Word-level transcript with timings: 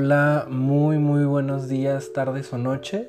Hola, 0.00 0.46
muy 0.48 1.00
muy 1.00 1.24
buenos 1.24 1.66
días, 1.66 2.12
tardes 2.12 2.52
o 2.52 2.56
noches. 2.56 3.08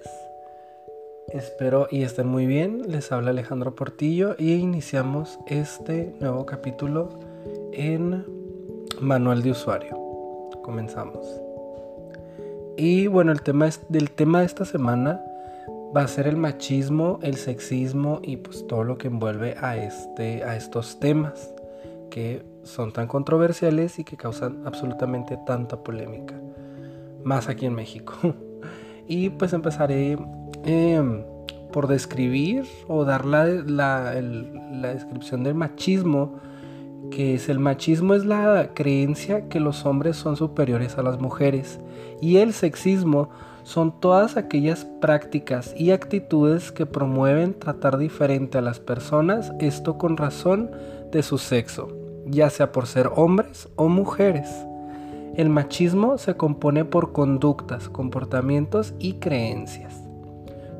Espero 1.27 1.87
y 1.91 2.01
estén 2.01 2.25
muy 2.25 2.47
bien. 2.47 2.81
Les 2.91 3.11
habla 3.11 3.29
Alejandro 3.29 3.75
Portillo 3.75 4.35
y 4.39 4.53
iniciamos 4.53 5.37
este 5.45 6.15
nuevo 6.19 6.47
capítulo 6.47 7.09
en 7.73 8.25
Manual 8.99 9.43
de 9.43 9.51
Usuario. 9.51 9.95
Comenzamos. 10.63 11.27
Y 12.75 13.05
bueno, 13.05 13.33
el 13.33 13.43
tema 13.43 13.69
del 13.89 14.09
tema 14.09 14.39
de 14.39 14.47
esta 14.47 14.65
semana 14.65 15.23
va 15.95 16.01
a 16.01 16.07
ser 16.07 16.25
el 16.25 16.37
machismo, 16.37 17.19
el 17.21 17.35
sexismo 17.35 18.19
y 18.23 18.37
pues 18.37 18.65
todo 18.65 18.83
lo 18.83 18.97
que 18.97 19.09
envuelve 19.09 19.55
a 19.61 19.77
este 19.77 20.43
a 20.43 20.55
estos 20.55 20.99
temas 20.99 21.53
que 22.09 22.43
son 22.63 22.91
tan 22.93 23.05
controversiales 23.05 23.99
y 23.99 24.03
que 24.03 24.17
causan 24.17 24.65
absolutamente 24.65 25.37
tanta 25.45 25.83
polémica. 25.83 26.33
Más 27.23 27.49
aquí 27.49 27.65
en 27.65 27.75
México. 27.75 28.13
y 29.07 29.29
pues 29.29 29.53
empezaré 29.53 30.17
em, 30.63 31.23
por 31.71 31.87
describir 31.87 32.65
o 32.87 33.05
dar 33.05 33.25
la, 33.25 33.45
la, 33.45 34.13
descripción 34.93 35.43
del 35.43 35.55
machismo. 35.55 36.39
Que 37.11 37.35
es 37.35 37.49
el 37.49 37.59
machismo 37.59 38.13
es 38.13 38.25
la 38.25 38.71
creencia 38.75 39.49
que 39.49 39.59
los 39.59 39.85
hombres 39.85 40.15
son 40.15 40.35
superiores 40.35 40.97
a 40.97 41.03
las 41.03 41.19
mujeres. 41.19 41.79
Y 42.21 42.37
el 42.37 42.53
sexismo 42.53 43.29
son 43.63 43.99
todas 43.99 44.37
aquellas 44.37 44.85
prácticas 45.01 45.73
y 45.77 45.91
actitudes 45.91 46.71
que 46.71 46.85
promueven 46.85 47.57
tratar 47.57 47.97
diferente 47.97 48.57
a 48.57 48.61
las 48.61 48.79
personas, 48.79 49.51
esto 49.59 49.97
con 49.97 50.17
razón 50.17 50.71
de 51.11 51.23
su 51.23 51.37
sexo 51.37 51.99
ya 52.29 52.49
sea 52.49 52.71
por 52.71 52.87
ser 52.87 53.09
hombres 53.15 53.67
o 53.75 53.87
mujeres. 53.87 54.49
El 55.39 55.49
machismo 55.49 56.17
se 56.17 56.35
compone 56.35 56.83
por 56.83 57.13
conductas, 57.13 57.87
comportamientos 57.87 58.93
y 58.99 59.19
creencias 59.19 60.03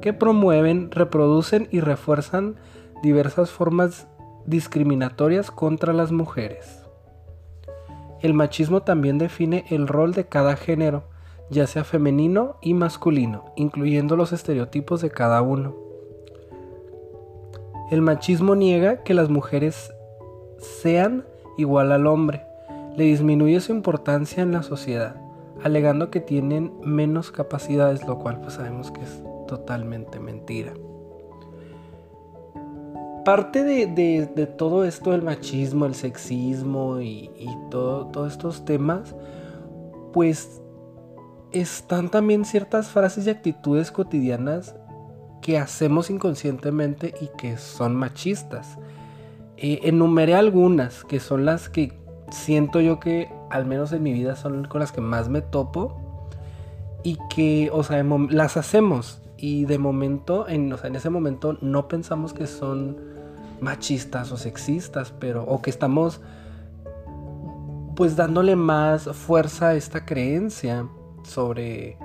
que 0.02 0.12
promueven, 0.12 0.92
reproducen 0.92 1.70
y 1.72 1.80
refuerzan 1.80 2.58
diversas 3.02 3.52
formas 3.52 4.10
discriminatorias 4.46 5.50
contra 5.50 5.94
las 5.94 6.12
mujeres. 6.12 6.84
El 8.22 8.34
machismo 8.34 8.82
también 8.82 9.18
define 9.18 9.64
el 9.70 9.88
rol 9.88 10.12
de 10.12 10.26
cada 10.26 10.58
género, 10.58 11.06
ya 11.50 11.66
sea 11.66 11.86
femenino 11.86 12.58
y 12.62 12.74
masculino, 12.74 13.54
incluyendo 13.56 14.18
los 14.18 14.34
estereotipos 14.34 15.00
de 15.00 15.10
cada 15.10 15.42
uno. 15.42 15.74
El 17.92 18.02
machismo 18.02 18.56
niega 18.56 19.04
que 19.04 19.14
las 19.14 19.30
mujeres 19.30 19.94
sean 20.58 21.24
igual 21.58 21.94
al 21.94 22.08
hombre, 22.08 22.49
le 22.96 23.04
disminuye 23.06 23.60
su 23.60 23.72
importancia 23.72 24.44
en 24.44 24.52
la 24.52 24.64
sociedad, 24.64 25.16
alegando 25.64 26.10
que 26.10 26.20
tienen 26.20 26.74
menos 26.84 27.32
capacidades, 27.32 28.06
lo 28.08 28.20
cual 28.20 28.40
pues 28.42 28.54
sabemos 28.54 28.92
que 28.92 29.02
es 29.02 29.24
totalmente 29.48 30.20
mentira. 30.20 30.74
Parte 33.26 33.64
de, 33.64 34.46
todo 34.58 34.86
esto 34.86 35.12
del 35.12 35.22
machismo, 35.22 35.86
el 35.86 35.94
sexismo 35.94 37.00
y, 37.02 37.30
todos 37.70 38.32
estos 38.32 38.66
temas, 38.66 39.16
pues 40.14 40.62
están 41.52 42.10
también 42.10 42.46
ciertas 42.46 42.90
frases 42.90 43.28
y 43.28 43.30
actitudes 43.30 43.92
cotidianas 43.92 44.76
que 45.42 45.58
hacemos 45.58 46.10
inconscientemente 46.10 47.14
y 47.22 47.30
que 47.38 47.58
son 47.58 47.96
machistas. 47.96 48.78
Eh, 49.58 49.82
enumeré 49.84 50.36
algunas 50.36 51.04
que 51.04 51.20
son 51.20 51.46
las 51.46 51.70
que 51.70 51.94
siento 52.32 52.82
yo 52.82 53.00
que 53.00 53.32
al 53.50 53.66
menos 53.66 53.92
en 53.92 54.04
mi 54.04 54.14
vida 54.14 54.36
son 54.36 54.66
con 54.66 54.80
las 54.80 54.92
que 54.92 55.02
más 55.02 55.30
me 55.30 55.42
topo 55.42 55.98
y 57.04 57.18
que, 57.30 57.70
o 57.72 57.84
sea, 57.84 58.04
las 58.30 58.58
hacemos. 58.58 59.22
Y 59.38 59.66
de 59.66 59.78
momento, 59.78 60.48
en, 60.48 60.72
o 60.74 60.78
sea, 60.78 60.90
en 60.90 60.96
ese 60.96 61.10
momento 61.10 61.58
no 61.62 61.88
pensamos 61.88 62.34
que 62.34 62.46
son 62.48 62.98
machistas 63.62 64.32
o 64.32 64.38
sexistas, 64.38 65.14
pero 65.18 65.44
o 65.44 65.62
que 65.62 65.70
estamos 65.70 66.22
pues 67.96 68.16
dándole 68.16 68.56
más 68.56 69.10
fuerza 69.10 69.70
a 69.70 69.76
esta 69.76 70.06
creencia 70.06 70.88
sobre 71.24 71.98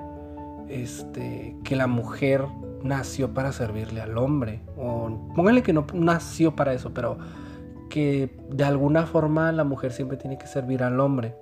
este 0.67 1.55
que 1.63 1.75
la 1.75 1.87
mujer 1.87 2.45
nació 2.83 3.33
para 3.33 3.51
servirle 3.51 4.01
al 4.01 4.17
hombre. 4.17 4.61
O 4.77 5.31
pónganle 5.35 5.63
que 5.63 5.73
no 5.73 5.85
nació 5.93 6.55
para 6.55 6.73
eso, 6.73 6.93
pero 6.93 7.17
que 7.89 8.29
de 8.49 8.63
alguna 8.63 9.05
forma 9.05 9.51
la 9.51 9.63
mujer 9.63 9.91
siempre 9.91 10.17
tiene 10.17 10.37
que 10.37 10.47
servir 10.47 10.83
al 10.83 10.99
hombre. 10.99 11.35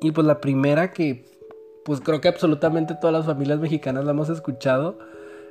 Y 0.00 0.12
pues 0.12 0.26
la 0.26 0.40
primera 0.40 0.90
que 0.90 1.24
pues 1.84 2.00
creo 2.00 2.20
que 2.20 2.28
absolutamente 2.28 2.96
todas 3.00 3.12
las 3.12 3.26
familias 3.26 3.60
mexicanas 3.60 4.04
la 4.04 4.12
hemos 4.12 4.30
escuchado, 4.30 4.98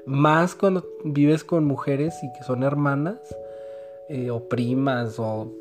más 0.05 0.55
cuando 0.55 0.85
vives 1.03 1.43
con 1.43 1.65
mujeres 1.65 2.15
y 2.23 2.33
que 2.33 2.43
son 2.43 2.63
hermanas 2.63 3.19
eh, 4.09 4.31
o 4.31 4.49
primas 4.49 5.19
o 5.19 5.51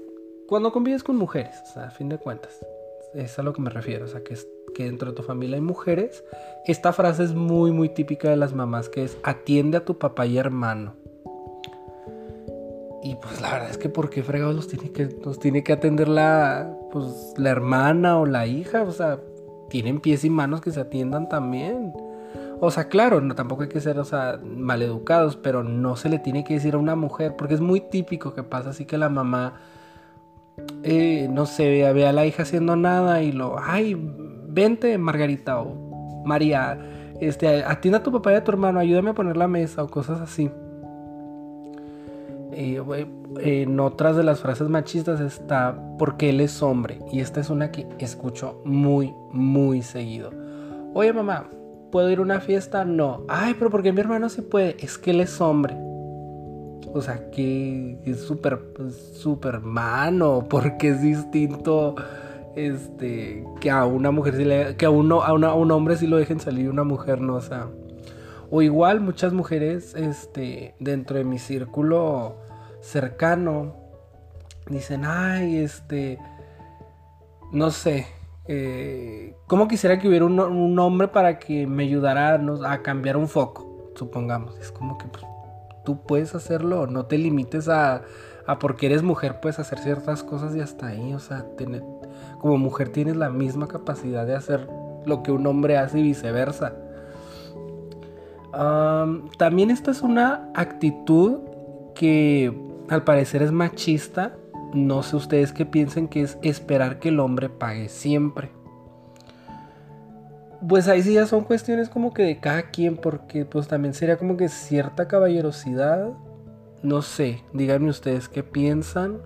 cuando 0.49 0.73
convives 0.73 1.03
con 1.03 1.17
mujeres, 1.17 1.55
a 1.77 1.91
fin 1.91 2.09
de 2.09 2.19
cuentas. 2.19 2.59
Es 3.15 3.39
a 3.39 3.43
lo 3.43 3.53
que 3.53 3.61
me 3.61 3.71
refiero, 3.71 4.07
o 4.07 4.09
sea, 4.09 4.23
que, 4.23 4.37
que 4.75 4.85
dentro 4.85 5.11
de 5.11 5.17
tu 5.17 5.23
familia 5.23 5.57
hay 5.57 5.63
mujeres. 5.63 6.25
Esta 6.67 6.93
frase 6.93 7.25
es 7.25 7.35
muy, 7.35 7.71
muy 7.71 7.91
típica 7.91 8.31
de 8.31 8.37
las 8.37 8.55
mamás, 8.55 8.89
que 8.89 9.05
es 9.05 9.19
atiende 9.23 9.77
a 9.79 9.85
tu 9.85 9.99
papá 9.99 10.27
y 10.27 10.39
hermano. 10.39 10.95
Y 13.13 13.17
pues 13.17 13.43
la 13.43 13.53
verdad 13.53 13.71
es 13.71 13.77
que 13.77 13.91
¿por 13.91 14.09
qué 14.09 14.23
fregados 14.23 14.55
los 14.55 14.69
tiene 14.69 14.91
que, 14.91 15.07
los 15.23 15.39
tiene 15.39 15.63
que 15.63 15.75
atender 15.75 16.09
la, 16.09 16.75
pues, 16.91 17.35
la 17.37 17.51
hermana 17.51 18.19
o 18.19 18.25
la 18.25 18.47
hija? 18.47 18.85
O 18.85 18.91
sea, 18.91 19.21
tienen 19.69 20.01
pies 20.01 20.25
y 20.25 20.31
manos 20.31 20.63
que 20.63 20.71
se 20.71 20.81
atiendan 20.81 21.29
también. 21.29 21.93
O 22.59 22.71
sea, 22.71 22.89
claro, 22.89 23.21
no, 23.21 23.35
tampoco 23.35 23.65
hay 23.65 23.69
que 23.69 23.83
ser, 23.83 23.99
o 23.99 24.05
sea, 24.07 24.41
maleducados, 24.43 25.37
pero 25.37 25.63
no 25.63 25.97
se 25.97 26.09
le 26.09 26.21
tiene 26.21 26.43
que 26.43 26.55
decir 26.55 26.73
a 26.73 26.79
una 26.79 26.97
mujer, 26.97 27.35
porque 27.37 27.53
es 27.53 27.61
muy 27.61 27.81
típico 27.81 28.33
que 28.33 28.45
pasa 28.45 28.71
así 28.71 28.87
que 28.87 28.97
la 28.97 29.11
mamá, 29.11 29.61
eh, 30.83 31.29
no 31.31 31.45
sé, 31.45 31.93
ve, 31.93 32.07
a 32.07 32.13
la 32.13 32.25
hija 32.25 32.45
haciendo 32.45 32.77
nada 32.77 33.21
y 33.23 33.33
lo, 33.33 33.57
ay, 33.59 33.95
vente 34.49 34.97
Margarita 34.97 35.61
o 35.61 36.23
María, 36.25 36.79
este, 37.21 37.63
atienda 37.63 37.99
a 37.99 38.03
tu 38.03 38.11
papá 38.11 38.33
y 38.33 38.37
a 38.37 38.45
tu 38.45 38.53
hermano, 38.53 38.79
ayúdame 38.79 39.11
a 39.11 39.15
poner 39.15 39.37
la 39.37 39.49
mesa 39.49 39.83
o 39.83 39.89
cosas 39.89 40.19
así 40.23 40.51
en 42.53 43.81
otras 43.81 44.17
de 44.17 44.23
las 44.23 44.41
frases 44.41 44.69
machistas 44.69 45.21
está 45.21 45.79
porque 45.99 46.31
él 46.31 46.41
es 46.41 46.63
hombre. 46.63 46.99
Y 47.11 47.21
esta 47.21 47.41
es 47.41 47.51
una 47.51 47.71
que 47.71 47.87
escucho 47.99 48.61
muy, 48.65 49.15
muy 49.33 49.83
seguido. 49.83 50.31
Oye 50.95 51.13
mamá, 51.13 51.49
¿puedo 51.91 52.11
ir 52.11 52.19
a 52.19 52.23
una 52.23 52.41
fiesta? 52.41 52.85
No. 52.85 53.25
Ay, 53.29 53.55
pero 53.59 53.71
porque 53.71 53.93
mi 53.93 54.01
hermano 54.01 54.29
sí 54.29 54.43
puede. 54.43 54.77
Es 54.81 54.99
que 54.99 55.13
él 55.13 55.21
es 55.21 55.41
hombre. 55.41 55.77
O 56.95 57.01
sea, 57.01 57.31
que 57.31 57.99
es 58.05 58.21
súper, 58.21 58.61
súper 59.15 59.61
mano. 59.61 60.47
Porque 60.49 60.89
es 60.89 61.03
distinto 61.03 61.95
este, 62.57 63.45
que 63.61 63.71
a 63.71 63.85
una 63.87 64.11
mujer 64.11 64.37
si 64.37 64.45
le, 64.45 64.77
que 64.77 64.87
a, 64.87 64.91
uno, 64.91 65.23
a, 65.23 65.33
un 65.33 65.71
hombre 65.71 65.97
si 65.97 66.07
lo 66.07 66.17
dejen 66.17 66.41
salir 66.41 66.69
una 66.69 66.85
mujer 66.85 67.21
no, 67.21 67.37
o 67.37 67.41
sea. 67.41 67.69
O 68.51 68.61
igual 68.61 69.01
muchas 69.01 69.33
mujeres, 69.33 69.95
este, 69.95 70.75
dentro 70.79 71.17
de 71.17 71.25
mi 71.25 71.39
círculo 71.39 72.37
cercano, 72.83 73.75
dicen, 74.69 75.05
ay, 75.07 75.57
este, 75.59 76.19
no 77.53 77.71
sé, 77.71 78.07
eh, 78.47 79.35
¿cómo 79.47 79.69
quisiera 79.69 79.99
que 79.99 80.09
hubiera 80.09 80.27
un, 80.27 80.79
hombre 80.79 81.09
para 81.09 81.39
que 81.39 81.67
me 81.67 81.85
ayudara 81.85 82.41
a 82.67 82.83
cambiar 82.83 83.17
un 83.17 83.29
foco? 83.29 83.93
Supongamos, 83.95 84.59
es 84.59 84.71
como 84.71 84.99
que 84.99 85.07
pues, 85.07 85.25
tú 85.85 86.03
puedes 86.03 86.35
hacerlo, 86.35 86.87
no 86.87 87.07
te 87.07 87.17
limites 87.17 87.69
a, 87.69 88.03
a, 88.47 88.59
porque 88.59 88.87
eres 88.87 89.03
mujer, 89.03 89.41
puedes 89.41 89.59
hacer 89.59 89.79
ciertas 89.79 90.23
cosas 90.23 90.55
y 90.55 90.61
hasta 90.61 90.89
ahí, 90.89 91.15
o 91.15 91.19
sea, 91.19 91.47
como 92.41 92.59
mujer 92.59 92.91
tienes 92.91 93.17
la 93.17 93.31
misma 93.31 93.69
capacidad 93.69 94.27
de 94.27 94.35
hacer 94.35 94.69
lo 95.07 95.23
que 95.23 95.33
un 95.33 95.47
hombre 95.47 95.79
hace 95.79 95.99
y 96.01 96.03
viceversa 96.03 96.75
también 99.39 99.71
esta 99.71 99.91
es 99.91 100.03
una 100.03 100.51
actitud 100.55 101.39
que 101.95 102.53
al 102.93 103.05
parecer 103.05 103.43
es 103.43 103.53
machista. 103.53 104.37
No 104.75 105.03
sé 105.03 105.17
ustedes 105.17 105.53
qué 105.53 105.67
piensen 105.67 106.09
que 106.09 106.23
es 106.23 106.39
esperar 106.43 106.99
que 106.99 107.09
el 107.09 107.21
hombre 107.21 107.49
pague 107.49 107.89
siempre. 107.89 108.51
Pues 110.67 110.87
ahí 110.89 111.03
sí 111.03 111.15
ya 111.15 111.27
son 111.27 111.45
cuestiones 111.45 111.89
como 111.89 112.15
que 112.15 112.23
de 112.23 112.39
cada 112.39 112.71
quien, 112.71 112.97
porque 112.97 113.45
pues 113.45 113.67
también 113.67 113.95
sería 113.95 114.17
como 114.17 114.37
que 114.37 114.49
cierta 114.49 115.09
caballerosidad. 115.09 116.11
No 116.83 117.03
sé, 117.03 117.43
díganme 117.53 117.91
ustedes 117.91 118.29
qué 118.29 118.43
piensan 118.43 119.19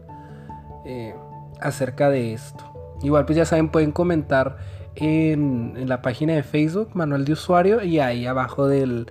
eh, 0.84 1.14
acerca 1.60 2.08
de 2.08 2.32
esto. 2.32 2.64
Igual 3.02 3.26
pues 3.26 3.36
ya 3.36 3.44
saben, 3.44 3.68
pueden 3.68 3.92
comentar 3.92 4.56
en, 4.94 5.88
la 5.88 6.02
página 6.02 6.34
de 6.34 6.42
Facebook, 6.42 6.90
manual 6.94 7.24
de 7.24 7.32
usuario, 7.32 7.82
y 7.82 7.98
ahí 7.98 8.26
abajo 8.26 8.66
del, 8.66 9.06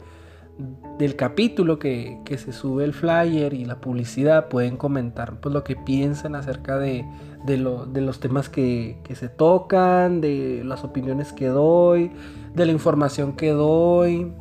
del 0.97 1.15
capítulo 1.15 1.79
que, 1.79 2.21
se 2.37 2.53
sube 2.53 2.85
el 2.85 2.93
flyer 2.93 3.53
y 3.53 3.65
la 3.65 3.81
publicidad 3.81 4.47
pueden 4.47 4.77
comentar 4.77 5.39
pues, 5.39 5.53
lo 5.53 5.63
que 5.63 5.75
piensan 5.75 6.35
acerca 6.35 6.77
de, 6.77 7.05
de, 7.45 7.57
los 7.57 8.19
temas 8.19 8.49
que, 8.49 8.97
se 9.13 9.29
tocan, 9.29 10.21
de 10.21 10.63
las 10.63 10.83
opiniones 10.83 11.33
que 11.33 11.47
doy, 11.47 12.11
de 12.53 12.65
la 12.65 12.71
información 12.71 13.35
que 13.35 13.49
doy, 13.51 14.31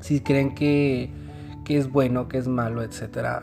si 0.00 0.20
creen 0.20 0.54
que, 0.54 1.10
es 1.68 1.90
bueno, 1.90 2.28
que 2.28 2.38
es 2.38 2.48
malo, 2.48 2.82
etc. 2.82 3.42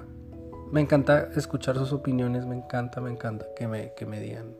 Me 0.71 0.81
encanta 0.81 1.29
escuchar 1.35 1.75
sus 1.75 1.93
opiniones, 1.93 2.45
me 2.45 2.55
encanta, 2.55 3.01
me 3.01 3.11
encanta 3.11 3.45
que 3.55 3.67
me, 3.67 3.93
que 3.95 4.05
me 4.05 4.19
digan 4.19 4.53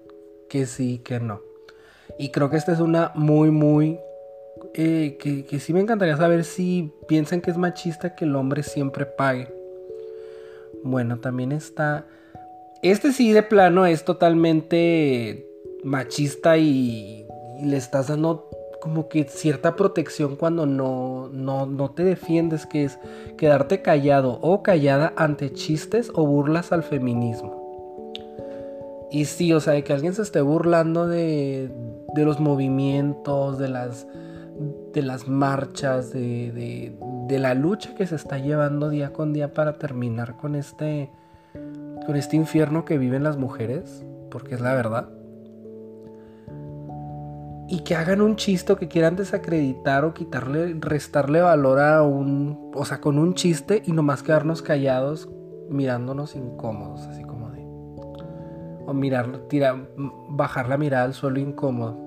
que 0.49 0.65
sí, 0.65 0.99
que 0.99 1.19
no. 1.19 1.41
Y 2.19 2.29
creo 2.29 2.49
que 2.49 2.57
esta 2.57 2.71
es 2.71 2.79
una 2.79 3.11
muy, 3.15 3.49
muy 3.49 3.99
eh, 4.77 5.17
que, 5.17 5.59
sí 5.61 5.71
me 5.71 5.79
encantaría 5.79 6.17
saber 6.17 6.43
si 6.43 6.91
piensan 7.07 7.39
que 7.39 7.49
es 7.49 7.57
machista 7.57 8.13
que 8.13 8.25
el 8.25 8.35
hombre 8.35 8.61
siempre 8.61 9.05
pague. 9.05 9.47
Bueno, 10.83 11.19
también 11.19 11.53
está... 11.53 12.05
Este 12.81 13.13
sí 13.13 13.31
de 13.31 13.41
plano 13.41 13.85
es 13.85 14.03
totalmente 14.03 15.47
machista 15.81 16.57
y, 16.57 17.25
le 17.63 17.77
estás 17.77 18.09
dando 18.09 18.49
como 18.81 19.07
que 19.07 19.23
cierta 19.23 19.77
protección 19.77 20.35
cuando 20.35 20.65
no, 20.65 21.29
no, 21.31 21.65
no, 21.65 21.91
te 21.91 22.03
defiendes, 22.03 22.65
que 22.65 22.83
es 22.83 22.99
quedarte 23.37 23.81
callado 23.81 24.39
o 24.41 24.61
callada 24.61 25.13
ante 25.15 25.53
chistes 25.53 26.11
o 26.13 26.25
burlas 26.27 26.73
al 26.73 26.83
feminismo. 26.83 28.11
Y 29.09 29.23
sí, 29.23 29.53
o 29.53 29.61
sea, 29.61 29.81
que 29.81 29.93
alguien 29.93 30.13
se 30.13 30.21
esté 30.21 30.41
burlando 30.41 31.07
de, 31.07 31.71
de 32.13 32.25
los 32.25 32.41
movimientos, 32.41 33.57
de 33.57 33.69
las 33.69 34.05
de 34.93 35.01
las 35.01 35.27
marchas, 35.27 36.13
de, 36.13 36.95
la 37.29 37.53
lucha 37.53 37.95
que 37.95 38.07
se 38.07 38.15
está 38.15 38.37
llevando 38.37 38.89
día 38.89 39.11
con 39.11 39.33
día 39.33 39.53
para 39.53 39.77
terminar 39.77 40.37
con 40.37 40.55
este, 40.55 41.11
con 42.05 42.15
este 42.15 42.37
infierno 42.37 42.85
que 42.85 42.97
viven 42.97 43.23
las 43.23 43.37
mujeres, 43.37 44.05
porque 44.31 44.55
es 44.55 44.61
la 44.61 44.73
verdad. 44.73 45.09
Y 47.67 47.79
que 47.79 47.95
hagan 47.95 48.21
un 48.21 48.35
chiste 48.35 48.75
que 48.75 48.87
quieran 48.87 49.15
desacreditar 49.15 50.05
o 50.05 50.13
quitarle, 50.13 50.75
restarle 50.79 51.41
valor 51.41 51.79
a 51.79 52.03
un, 52.03 52.71
o 52.73 52.85
sea, 52.85 53.01
con 53.01 53.17
un 53.17 53.33
chiste 53.33 53.81
y 53.85 53.91
nomás 53.91 54.23
quedarnos 54.23 54.61
callados 54.61 55.27
mirándonos 55.69 56.35
incómodos, 56.35 57.07
así 57.07 57.23
como 57.23 57.49
de, 57.49 57.63
o 58.85 58.93
mirar, 58.93 59.47
tirar, 59.49 59.89
bajar 60.29 60.69
la 60.69 60.77
mirada 60.77 61.05
al 61.05 61.13
suelo 61.13 61.39
incómodo. 61.39 62.04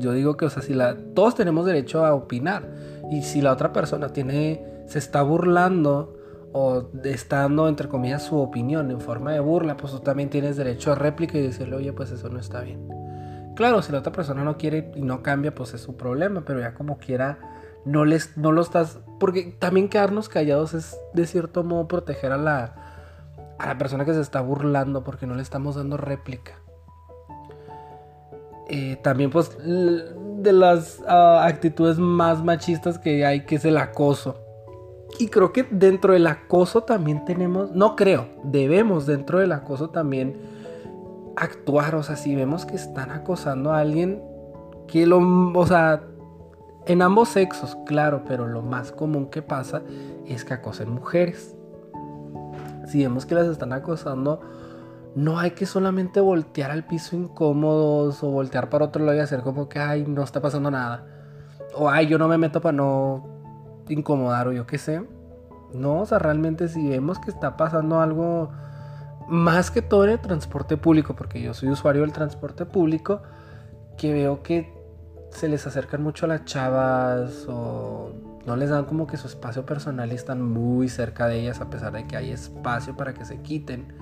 Yo 0.00 0.12
digo 0.12 0.36
que, 0.36 0.46
o 0.46 0.50
sea, 0.50 0.62
si 0.62 0.74
la, 0.74 0.96
todos 1.14 1.34
tenemos 1.34 1.66
derecho 1.66 2.04
a 2.04 2.14
opinar. 2.14 2.68
Y 3.10 3.22
si 3.22 3.40
la 3.40 3.52
otra 3.52 3.72
persona 3.72 4.08
tiene, 4.08 4.64
se 4.86 4.98
está 4.98 5.22
burlando 5.22 6.16
o 6.52 6.90
está 7.04 7.40
dando, 7.40 7.68
entre 7.68 7.88
comillas, 7.88 8.22
su 8.22 8.36
opinión 8.36 8.90
en 8.90 9.00
forma 9.00 9.32
de 9.32 9.40
burla, 9.40 9.76
pues 9.76 9.92
tú 9.92 10.00
también 10.00 10.30
tienes 10.30 10.56
derecho 10.56 10.92
a 10.92 10.94
réplica 10.94 11.38
y 11.38 11.42
decirle, 11.42 11.76
oye, 11.76 11.92
pues 11.92 12.10
eso 12.10 12.28
no 12.28 12.38
está 12.38 12.60
bien. 12.60 12.88
Claro, 13.54 13.82
si 13.82 13.92
la 13.92 13.98
otra 13.98 14.12
persona 14.12 14.44
no 14.44 14.56
quiere 14.56 14.92
y 14.94 15.02
no 15.02 15.22
cambia, 15.22 15.54
pues 15.54 15.74
es 15.74 15.80
su 15.80 15.96
problema, 15.96 16.42
pero 16.44 16.60
ya 16.60 16.74
como 16.74 16.98
quiera, 16.98 17.38
no, 17.84 18.04
les, 18.04 18.36
no 18.36 18.52
lo 18.52 18.62
estás... 18.62 19.00
Porque 19.18 19.56
también 19.58 19.88
quedarnos 19.88 20.28
callados 20.28 20.74
es 20.74 20.96
de 21.12 21.26
cierto 21.26 21.64
modo 21.64 21.88
proteger 21.88 22.32
a 22.32 22.36
la, 22.36 22.74
a 23.58 23.66
la 23.66 23.78
persona 23.78 24.04
que 24.04 24.14
se 24.14 24.20
está 24.20 24.40
burlando 24.40 25.02
porque 25.02 25.26
no 25.26 25.34
le 25.34 25.42
estamos 25.42 25.74
dando 25.74 25.96
réplica. 25.96 26.60
Eh, 28.68 28.98
también 29.02 29.30
pues 29.30 29.56
de 29.58 30.52
las 30.52 31.02
ah, 31.08 31.44
actitudes 31.46 31.98
más 31.98 32.44
machistas 32.44 32.98
que 32.98 33.24
hay, 33.24 33.46
que 33.46 33.56
es 33.56 33.64
el 33.64 33.78
acoso. 33.78 34.36
Y 35.18 35.28
creo 35.28 35.52
que 35.52 35.66
dentro 35.70 36.12
del 36.12 36.26
acoso 36.26 36.82
también 36.82 37.24
tenemos, 37.24 37.72
no 37.72 37.96
creo, 37.96 38.28
debemos 38.44 39.06
dentro 39.06 39.38
del 39.38 39.52
acoso 39.52 39.88
también 39.88 40.36
actuar, 41.34 41.94
o 41.94 42.02
sea, 42.02 42.16
si 42.16 42.34
vemos 42.34 42.66
que 42.66 42.76
están 42.76 43.10
acosando 43.10 43.72
a 43.72 43.78
alguien, 43.78 44.22
que 44.86 45.06
lo, 45.06 45.18
o 45.54 45.66
sea, 45.66 46.02
en 46.86 47.02
ambos 47.02 47.30
sexos, 47.30 47.76
claro, 47.86 48.22
pero 48.26 48.46
lo 48.46 48.62
más 48.62 48.92
común 48.92 49.26
que 49.26 49.42
pasa 49.42 49.82
es 50.26 50.44
que 50.44 50.54
acosen 50.54 50.90
mujeres. 50.90 51.54
Si 52.86 53.02
vemos 53.02 53.26
que 53.26 53.34
las 53.34 53.46
están 53.46 53.72
acosando, 53.72 54.40
no 55.14 55.38
hay 55.38 55.52
que 55.52 55.66
solamente 55.66 56.20
voltear 56.20 56.70
al 56.70 56.86
piso 56.86 57.16
incómodos 57.16 58.22
o 58.22 58.30
voltear 58.30 58.68
para 58.68 58.86
otro 58.86 59.04
lado 59.04 59.16
y 59.16 59.20
hacer 59.20 59.42
como 59.42 59.68
que, 59.68 59.78
ay, 59.78 60.04
no 60.06 60.22
está 60.22 60.40
pasando 60.40 60.70
nada. 60.70 61.06
O, 61.74 61.88
ay, 61.88 62.06
yo 62.06 62.18
no 62.18 62.28
me 62.28 62.38
meto 62.38 62.60
para 62.60 62.76
no 62.76 63.26
incomodar 63.88 64.48
o 64.48 64.52
yo 64.52 64.66
qué 64.66 64.78
sé. 64.78 65.02
No, 65.72 66.00
o 66.00 66.06
sea, 66.06 66.18
realmente 66.18 66.68
si 66.68 66.88
vemos 66.88 67.18
que 67.18 67.30
está 67.30 67.56
pasando 67.56 68.00
algo 68.00 68.50
más 69.28 69.70
que 69.70 69.82
todo 69.82 70.04
en 70.04 70.10
el 70.10 70.20
transporte 70.20 70.76
público, 70.76 71.14
porque 71.14 71.40
yo 71.42 71.52
soy 71.52 71.68
usuario 71.68 72.02
del 72.02 72.12
transporte 72.12 72.64
público, 72.64 73.22
que 73.96 74.12
veo 74.12 74.42
que 74.42 74.72
se 75.30 75.48
les 75.48 75.66
acercan 75.66 76.02
mucho 76.02 76.24
a 76.24 76.28
las 76.28 76.44
chavas 76.44 77.44
o 77.48 78.12
no 78.46 78.56
les 78.56 78.70
dan 78.70 78.86
como 78.86 79.06
que 79.06 79.18
su 79.18 79.26
espacio 79.26 79.66
personal 79.66 80.10
y 80.10 80.14
están 80.14 80.42
muy 80.42 80.88
cerca 80.88 81.26
de 81.26 81.40
ellas 81.40 81.60
a 81.60 81.68
pesar 81.68 81.92
de 81.92 82.06
que 82.06 82.16
hay 82.16 82.30
espacio 82.30 82.96
para 82.96 83.12
que 83.12 83.26
se 83.26 83.42
quiten 83.42 83.92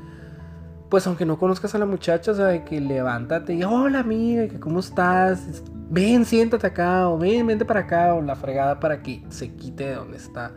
pues 0.89 1.07
aunque 1.07 1.27
no 1.27 1.39
conozcas 1.39 1.75
a 1.75 1.79
la 1.79 1.87
muchacha, 1.87 2.33
o 2.33 2.35
sea, 2.35 2.65
que 2.65 2.81
levántate 2.81 3.55
y 3.55 3.65
hola 3.65 4.01
amiga, 4.01 4.47
que 4.49 4.61
cómo 4.61 4.81
estás, 4.81 5.63
ven, 5.91 6.25
siéntate 6.25 6.67
acá, 6.67 7.09
o 7.09 7.19
ven, 7.19 7.47
vente 7.47 7.65
para 7.65 7.81
acá, 7.81 8.15
o 8.15 8.23
la 8.23 8.37
fregada 8.37 8.79
para 8.79 9.03
que 9.03 9.23
se 9.29 9.53
quite 9.55 9.89
de 9.89 9.95
donde 9.95 10.17
está. 10.17 10.53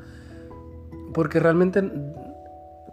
Porque 1.14 1.40
realmente, 1.40 1.84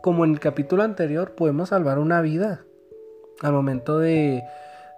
como 0.02 0.24
en 0.24 0.32
el 0.32 0.40
capítulo 0.40 0.82
anterior, 0.82 1.34
podemos 1.34 1.68
salvar 1.68 1.98
una 1.98 2.20
vida. 2.22 2.62
Al 3.42 3.52
momento 3.52 3.98
de, 3.98 4.42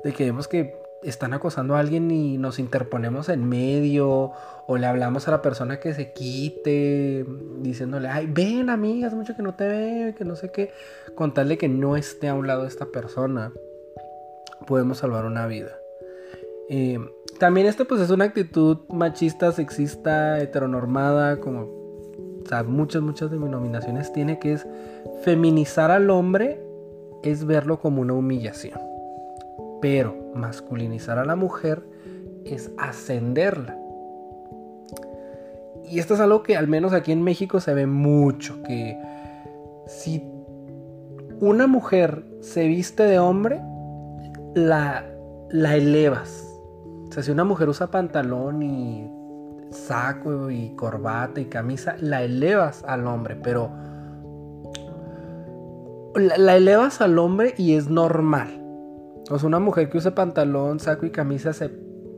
de 0.05 0.13
que 0.13 0.25
vemos 0.25 0.47
que 0.47 0.78
están 1.03 1.33
acosando 1.33 1.77
a 1.77 1.81
alguien 1.81 2.11
y 2.11 2.39
nos 2.39 2.59
interponemos 2.59 3.29
en 3.29 3.49
medio 3.49 4.33
o 4.67 4.77
le 4.77 4.87
hablamos 4.87 5.29
a 5.29 5.31
la 5.31 5.43
persona 5.43 5.81
que 5.81 5.95
se 5.95 6.13
quite 6.13 7.25
diciéndole, 7.61 8.09
ay, 8.09 8.27
ven 8.29 8.71
amiga, 8.71 9.07
es 9.07 9.15
mucho 9.15 9.37
que 9.37 9.43
no 9.43 9.55
te 9.55 9.67
veo, 9.67 10.15
que 10.15 10.25
no 10.25 10.37
sé 10.37 10.51
qué, 10.51 10.73
contarle 11.15 11.57
que 11.57 11.69
no 11.69 11.97
esté 11.97 12.29
a 12.29 12.35
un 12.35 12.47
lado 12.47 12.63
de 12.63 12.69
esta 12.69 12.87
persona, 12.87 13.53
podemos 14.67 14.99
salvar 14.99 15.25
una 15.25 15.47
vida. 15.47 15.79
Eh, 16.69 16.99
también 17.39 17.67
esto 17.67 17.87
pues 17.87 18.01
es 18.01 18.11
una 18.11 18.25
actitud 18.25 18.79
machista, 18.91 19.53
sexista, 19.53 20.41
heteronormada, 20.41 21.41
como 21.41 21.61
o 21.63 22.49
sea, 22.49 22.63
muchas, 22.63 23.03
muchas 23.03 23.31
denominaciones 23.31 24.13
tiene, 24.13 24.39
que 24.39 24.55
es 24.55 24.67
feminizar 25.23 25.91
al 25.91 26.11
hombre, 26.11 26.61
es 27.23 27.45
verlo 27.45 27.79
como 27.79 28.03
una 28.03 28.15
humillación. 28.15 28.88
Pero 29.81 30.33
masculinizar 30.35 31.19
a 31.19 31.25
la 31.25 31.37
mujer 31.37 31.83
es 32.45 32.71
ascenderla. 32.79 33.77
Y 35.91 35.99
esto 35.99 36.15
es 36.15 36.21
algo 36.21 36.43
que 36.43 36.57
al 36.57 36.69
menos 36.69 36.93
aquí 36.93 37.13
en 37.13 37.23
México 37.23 37.61
se 37.61 37.73
ve 37.73 37.87
mucho, 37.87 38.63
que 38.63 38.99
si 39.87 40.23
una 41.41 41.67
mujer 41.67 42.25
se 42.41 42.67
viste 42.67 43.05
de 43.05 43.19
hombre, 43.19 43.61
la, 44.55 45.05
la 45.51 45.77
elevas. 45.77 46.45
O 47.09 47.13
sea, 47.13 47.23
si 47.23 47.31
una 47.31 47.45
mujer 47.45 47.69
usa 47.69 47.91
pantalón 47.91 48.63
y 48.63 49.11
saco 49.71 50.51
y 50.51 50.75
corbata 50.77 51.41
y 51.41 51.47
camisa, 51.47 51.97
la 52.01 52.23
elevas 52.23 52.85
al 52.85 53.07
hombre, 53.07 53.37
pero 53.37 53.71
la, 56.15 56.37
la 56.37 56.57
elevas 56.57 57.01
al 57.01 57.19
hombre 57.19 57.55
y 57.57 57.75
es 57.75 57.89
normal. 57.89 58.68
O 59.31 59.39
sea, 59.39 59.47
una 59.47 59.59
mujer 59.59 59.91
que 59.91 59.99
use 59.99 60.11
pantalón, 60.11 60.81
saco 60.81 61.05
y 61.05 61.11
camisa 61.11 61.53
se, 61.53 61.71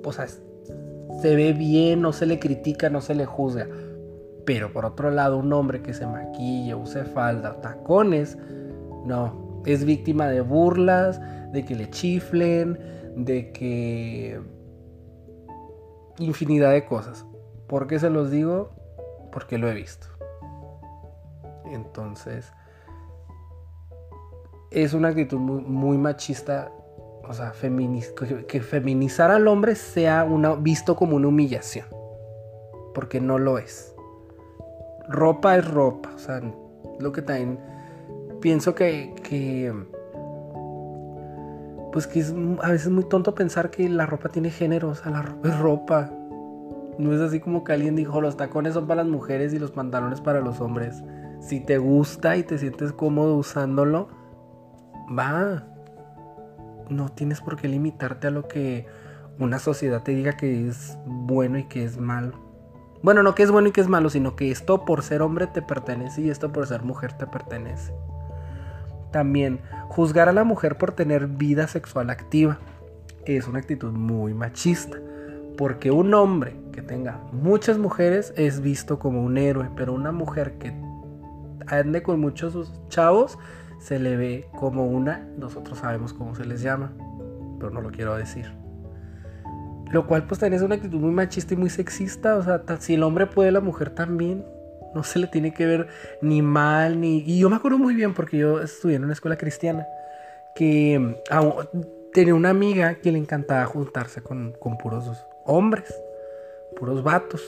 o 0.05 0.13
sea, 0.13 0.27
se 0.29 1.37
ve 1.37 1.53
bien, 1.53 2.01
no 2.01 2.13
se 2.13 2.27
le 2.27 2.39
critica, 2.39 2.89
no 2.89 3.01
se 3.01 3.15
le 3.15 3.27
juzga. 3.27 3.67
Pero 4.47 4.73
por 4.73 4.85
otro 4.85 5.11
lado, 5.11 5.37
un 5.37 5.53
hombre 5.53 5.83
que 5.83 5.93
se 5.93 6.07
maquilla, 6.07 6.77
use 6.77 7.05
falda, 7.05 7.61
tacones, 7.61 8.39
no, 9.05 9.63
es 9.67 9.85
víctima 9.85 10.29
de 10.29 10.41
burlas, 10.41 11.21
de 11.53 11.65
que 11.65 11.75
le 11.75 11.91
chiflen, 11.91 12.79
de 13.17 13.53
que... 13.53 14.41
infinidad 16.19 16.73
de 16.73 16.85
cosas. 16.85 17.27
¿Por 17.67 17.87
qué 17.87 17.99
se 17.99 18.11
los 18.11 18.31
digo? 18.31 18.71
Porque 19.33 19.59
lo 19.59 19.69
he 19.69 19.75
visto. 19.75 20.07
Entonces, 21.67 22.53
es 24.71 24.95
una 24.95 25.09
actitud 25.09 25.39
muy, 25.39 25.63
muy 25.63 25.99
machista 25.99 26.73
o 27.31 27.33
sea, 27.33 27.53
que, 28.49 28.61
feminizar 28.61 29.31
al 29.31 29.47
hombre 29.47 29.77
sea 29.77 30.25
una, 30.25 30.57
visto 30.57 30.97
como 30.97 31.15
una 31.15 31.29
humillación. 31.29 31.87
Porque 32.93 33.21
no 33.21 33.39
lo 33.39 33.59
es. 33.59 33.95
Ropa 35.09 35.57
es 35.57 35.65
ropa. 35.71 36.11
O 36.13 36.19
sea, 36.19 36.43
lo 36.99 37.13
que 37.13 37.23
también 37.23 37.61
pienso 38.41 38.75
que, 38.75 39.15
que 39.23 39.73
pues 41.93 42.09
que 42.09 42.19
es 42.19 42.35
a 42.63 42.71
veces 42.71 42.91
muy 42.91 43.05
tonto 43.05 43.33
pensar 43.33 43.71
que 43.71 43.89
la 43.89 44.07
ropa 44.07 44.29
tiene 44.31 44.51
género. 44.51 44.89
O 44.89 44.95
sea, 44.97 45.13
la 45.13 45.23
ropa 45.23 45.49
es 45.49 45.59
ropa. 45.61 46.11
No 46.99 47.15
es 47.15 47.21
así 47.21 47.39
como 47.39 47.63
que 47.63 47.73
alguien 47.73 47.95
dijo, 47.95 48.21
los 48.21 48.37
tacones 48.37 48.75
son 48.75 48.89
para 48.89 49.05
las 49.05 49.13
mujeres 49.13 49.55
y 49.55 49.61
los 49.61 49.71
pantalones 49.71 50.21
para 50.21 50.41
los 50.41 50.61
hombres. 50.61 51.05
Si 51.39 51.61
te 51.61 51.79
gusta 51.79 52.37
y 52.37 52.43
te 52.43 52.59
sientes 52.59 52.93
cómodo 52.93 53.37
usándolo, 53.37 54.09
va. 55.17 55.70
No 56.91 57.09
tienes 57.09 57.41
por 57.41 57.57
qué 57.57 57.69
limitarte 57.69 58.27
a 58.27 58.31
lo 58.31 58.49
que 58.49 58.87
una 59.39 59.59
sociedad 59.59 60.03
te 60.03 60.15
diga 60.15 60.37
que 60.37 60.69
es 60.69 60.99
bueno 61.07 61.59
y 61.59 61.65
que 61.65 61.85
es 61.85 61.99
malo. 61.99 62.39
Bueno, 63.03 63.23
no 63.23 63.35
que 63.35 63.43
es 63.43 63.51
bueno 63.51 63.69
y 63.69 63.73
que 63.73 63.81
es 63.81 63.89
malo, 63.89 64.11
sino 64.11 64.37
que 64.37 64.51
esto 64.51 64.85
por 64.85 65.03
ser 65.03 65.23
hombre 65.23 65.47
te 65.47 65.63
pertenece 65.63 66.21
y 66.21 66.31
esto 66.31 66.53
por 66.53 66.67
ser 66.67 66.83
mujer 66.83 67.15
te 67.15 67.27
pertenece. 67.27 67.95
También, 69.11 69.61
juzgar 69.89 70.29
a 70.29 70.33
la 70.33 70.45
mujer 70.45 70.77
por 70.77 70.93
tener 70.93 71.27
vida 71.27 71.67
sexual 71.67 72.11
activa 72.11 72.59
es 73.25 73.47
una 73.49 73.59
actitud 73.61 73.93
muy 73.93 74.35
machista. 74.35 74.99
Porque 75.57 75.91
un 75.91 76.15
hombre 76.15 76.57
que 76.73 76.83
tenga 76.83 77.21
muchas 77.33 77.79
mujeres 77.79 78.33
es 78.37 78.61
visto 78.61 78.99
como 78.99 79.23
un 79.23 79.37
héroe, 79.37 79.69
pero 79.77 79.93
una 79.93 80.13
mujer 80.13 80.59
que 80.59 80.73
ande 81.67 82.03
con 82.03 82.21
muchos 82.21 82.73
chavos 82.89 83.39
se 83.81 83.99
le 83.99 84.17
ve 84.17 84.49
como 84.59 84.87
una, 84.87 85.27
nosotros 85.37 85.79
sabemos 85.79 86.13
cómo 86.13 86.35
se 86.35 86.45
les 86.45 86.63
llama, 86.63 86.93
pero 87.59 87.71
no 87.71 87.81
lo 87.81 87.91
quiero 87.91 88.17
decir. 88.17 88.47
Lo 89.91 90.07
cual 90.07 90.27
pues 90.27 90.41
es 90.43 90.63
una 90.63 90.77
actitud 90.77 91.01
muy 91.01 91.11
machista 91.11 91.55
y 91.55 91.57
muy 91.57 91.71
sexista, 91.71 92.37
o 92.37 92.43
sea, 92.43 92.63
si 92.79 92.95
el 92.95 93.03
hombre 93.03 93.27
puede, 93.27 93.51
la 93.51 93.61
mujer 93.61 93.91
también. 93.91 94.45
No 94.95 95.05
se 95.05 95.19
le 95.21 95.29
tiene 95.29 95.55
que 95.55 95.67
ver 95.67 95.89
ni 96.21 96.43
mal, 96.43 97.01
ni... 97.01 97.19
Y 97.19 97.39
yo 97.39 97.49
me 97.49 97.57
acuerdo 97.57 97.79
muy 97.79 97.95
bien 97.95 98.13
porque 98.13 98.39
yo 98.39 98.61
estudié 98.61 98.97
en 98.97 99.05
una 99.05 99.13
escuela 99.13 99.37
cristiana 99.37 99.87
que 100.55 101.17
tenía 102.13 102.35
una 102.35 102.51
amiga 102.51 102.97
que 102.97 103.13
le 103.13 103.19
encantaba 103.19 103.65
juntarse 103.67 104.21
con, 104.21 104.53
con 104.59 104.79
puros 104.79 105.25
hombres, 105.45 105.95
puros 106.77 107.03
vatos. 107.03 107.43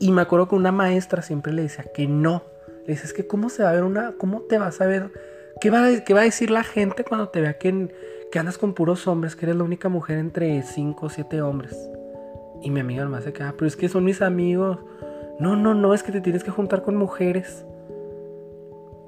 Y 0.00 0.10
me 0.10 0.22
acuerdo 0.22 0.48
que 0.48 0.56
una 0.56 0.72
maestra 0.72 1.22
siempre 1.22 1.52
le 1.52 1.62
decía 1.62 1.84
que 1.94 2.06
no. 2.06 2.42
Le 2.86 2.94
dice, 2.94 3.06
es 3.06 3.12
que 3.12 3.26
cómo 3.26 3.48
se 3.48 3.62
va 3.62 3.70
a 3.70 3.72
ver 3.72 3.84
una, 3.84 4.12
cómo 4.18 4.42
te 4.42 4.58
vas 4.58 4.80
a 4.80 4.86
ver, 4.86 5.10
qué 5.60 5.70
va 5.70 5.86
a, 5.86 6.04
qué 6.04 6.14
va 6.14 6.20
a 6.20 6.24
decir 6.24 6.50
la 6.50 6.64
gente 6.64 7.04
cuando 7.04 7.28
te 7.28 7.40
vea 7.40 7.58
que, 7.58 7.88
que 8.30 8.38
andas 8.38 8.58
con 8.58 8.74
puros 8.74 9.06
hombres, 9.06 9.36
que 9.36 9.46
eres 9.46 9.56
la 9.56 9.64
única 9.64 9.88
mujer 9.88 10.18
entre 10.18 10.62
cinco 10.62 11.06
o 11.06 11.10
siete 11.10 11.40
hombres. 11.40 11.76
Y 12.62 12.70
mi 12.70 12.80
amiga 12.80 13.04
nomás 13.04 13.24
se 13.24 13.32
queda, 13.32 13.52
pero 13.52 13.66
es 13.66 13.76
que 13.76 13.88
son 13.88 14.04
mis 14.04 14.22
amigos. 14.22 14.78
No, 15.38 15.56
no, 15.56 15.74
no, 15.74 15.94
es 15.94 16.02
que 16.02 16.12
te 16.12 16.20
tienes 16.20 16.44
que 16.44 16.50
juntar 16.50 16.82
con 16.82 16.96
mujeres. 16.96 17.64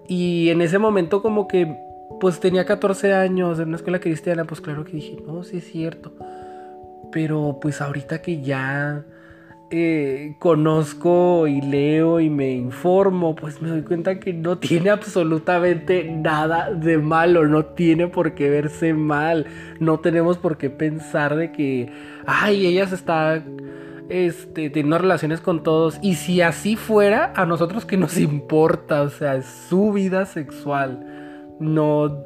Y 0.09 0.51
en 0.51 0.61
ese 0.61 0.79
momento 0.79 1.23
como 1.23 1.49
que 1.49 1.77
pues 2.21 2.41
tenía 2.41 2.65
14 2.65 3.13
años 3.15 3.59
en 3.59 3.69
una 3.69 3.77
escuela 3.77 4.01
cristiana, 4.01 4.45
pues 4.45 4.61
claro 4.61 4.85
que 4.85 4.93
dije, 4.93 5.19
no, 5.27 5.43
sí 5.43 5.59
es 5.59 5.65
cierto. 5.65 6.13
Pero 7.13 7.59
pues 7.61 7.81
ahorita 7.81 8.23
que 8.23 8.41
ya 8.41 9.05
eh, 9.71 10.37
conozco 10.39 11.47
y 11.47 11.61
leo 11.61 12.21
y 12.21 12.31
me 12.31 12.53
informo, 12.53 13.35
pues 13.35 13.61
me 13.61 13.69
doy 13.69 13.83
cuenta 13.83 14.21
que 14.21 14.33
no 14.33 14.59
tiene 14.59 14.91
absolutamente 14.91 16.05
nada 16.05 16.71
de 16.73 16.99
malo, 16.99 17.47
no 17.47 17.65
tiene 17.65 18.09
por 18.09 18.35
qué 18.35 18.51
verse 18.51 18.95
mal, 18.95 19.47
no 19.81 20.01
tenemos 20.01 20.39
por 20.39 20.57
qué 20.57 20.71
pensar 20.71 21.37
de 21.37 21.53
que, 21.53 21.91
ay, 22.27 22.67
ella 22.67 22.87
se 22.87 22.95
está 22.95 23.43
este, 24.09 24.71
teniendo 24.71 24.99
relaciones 24.99 25.41
con 25.41 25.63
todos. 25.63 25.99
Y 26.03 26.15
si 26.15 26.41
así 26.41 26.77
fuera, 26.77 27.33
a 27.35 27.47
nosotros 27.47 27.85
que 27.85 27.97
nos 27.97 28.19
importa, 28.19 29.03
o 29.03 29.11
sea, 29.11 29.37
es 29.37 29.47
su 29.47 29.93
vida 29.93 30.27
sexual 30.27 31.17
no, 31.59 32.25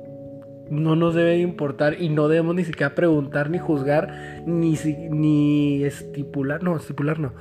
no 0.70 0.94
nos 0.96 1.14
debe 1.14 1.38
importar 1.38 2.00
y 2.00 2.08
no 2.08 2.28
debemos 2.28 2.54
ni 2.54 2.64
siquiera 2.64 2.94
preguntar, 2.94 3.50
ni 3.50 3.58
juzgar, 3.58 4.42
ni, 4.46 4.76
ni 5.10 5.84
estipular, 5.84 6.62
no, 6.62 6.76
estipular 6.76 7.18
no. 7.18 7.32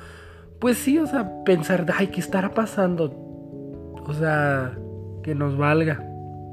Pues 0.59 0.77
sí, 0.77 0.98
o 0.98 1.05
sea, 1.05 1.43
pensar, 1.45 1.86
ay, 1.95 2.07
¿qué 2.07 2.19
estará 2.19 2.53
pasando? 2.53 3.12
O 4.05 4.13
sea, 4.13 4.77
que 5.24 5.36
nos 5.36 5.57
valga 5.57 6.03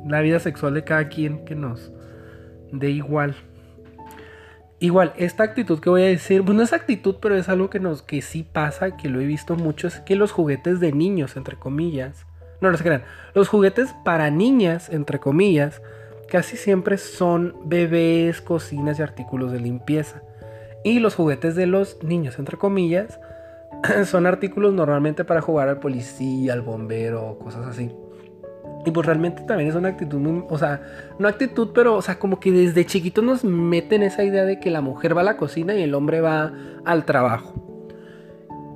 la 0.07 0.21
vida 0.21 0.39
sexual 0.39 0.75
de 0.75 0.85
cada 0.85 1.09
quien, 1.09 1.45
que 1.45 1.55
nos 1.55 1.93
dé 2.71 2.91
igual. 2.91 3.35
Igual, 4.79 5.15
esta 5.17 5.43
actitud 5.43 5.81
que 5.81 5.89
voy 5.89 6.03
a 6.03 6.07
decir, 6.07 6.45
pues 6.45 6.55
no 6.55 6.63
es 6.63 6.75
actitud, 6.75 7.17
pero 7.21 7.35
es 7.37 7.49
algo 7.49 7.71
que 7.71 7.81
nos 7.81 8.03
que 8.03 8.21
sí 8.21 8.43
pasa, 8.43 8.99
que 8.99 9.09
lo 9.09 9.21
he 9.21 9.25
visto 9.25 9.57
mucho, 9.57 9.89
es 9.89 10.01
que 10.01 10.15
los 10.15 10.33
juguetes 10.33 10.79
de 10.81 10.93
niños, 10.93 11.37
entre 11.37 11.57
comillas, 11.57 12.27
no, 12.61 12.71
no 12.71 12.77
se 12.77 12.85
crean. 12.85 13.03
Los 13.35 13.49
juguetes 13.49 13.95
para 14.05 14.31
niñas, 14.31 14.91
entre 14.91 15.19
comillas, 15.19 15.81
casi 16.29 16.57
siempre 16.57 16.99
son 16.99 17.57
bebés, 17.65 18.41
cocinas 18.41 18.99
y 18.99 19.03
artículos 19.03 19.53
de 19.53 19.61
limpieza. 19.61 20.23
Y 20.85 21.01
los 21.01 21.15
juguetes 21.15 21.57
de 21.57 21.67
los 21.67 22.03
niños, 22.03 22.39
entre 22.39 22.57
comillas, 22.57 23.21
son 24.05 24.27
artículos 24.27 24.73
normalmente 24.73 25.25
para 25.25 25.41
jugar 25.41 25.69
al 25.69 25.81
policía, 25.81 26.53
al 26.53 26.63
bombero, 26.63 27.39
cosas 27.39 27.67
así. 27.67 27.91
Y 28.85 28.93
pues 28.93 29.05
realmente 29.05 29.43
también 29.43 29.69
es 29.69 29.75
una 29.75 29.89
actitud 29.89 30.19
muy, 30.19 30.45
o 30.49 30.59
sea, 30.59 30.81
no 31.19 31.27
actitud, 31.27 31.71
pero, 31.75 31.97
o 31.97 32.03
sea, 32.03 32.21
como 32.21 32.39
que 32.39 32.53
desde 32.53 32.87
chiquitos 32.87 33.25
nos 33.25 33.43
meten 33.43 34.05
esa 34.05 34.23
idea 34.23 34.45
de 34.45 34.61
que 34.61 34.71
la 34.71 34.81
mujer 34.81 35.17
va 35.17 35.23
a 35.23 35.25
la 35.25 35.37
cocina 35.37 35.75
y 35.75 35.83
el 35.83 35.93
hombre 35.93 36.21
va 36.21 36.53
al 36.85 37.05
trabajo. 37.05 37.55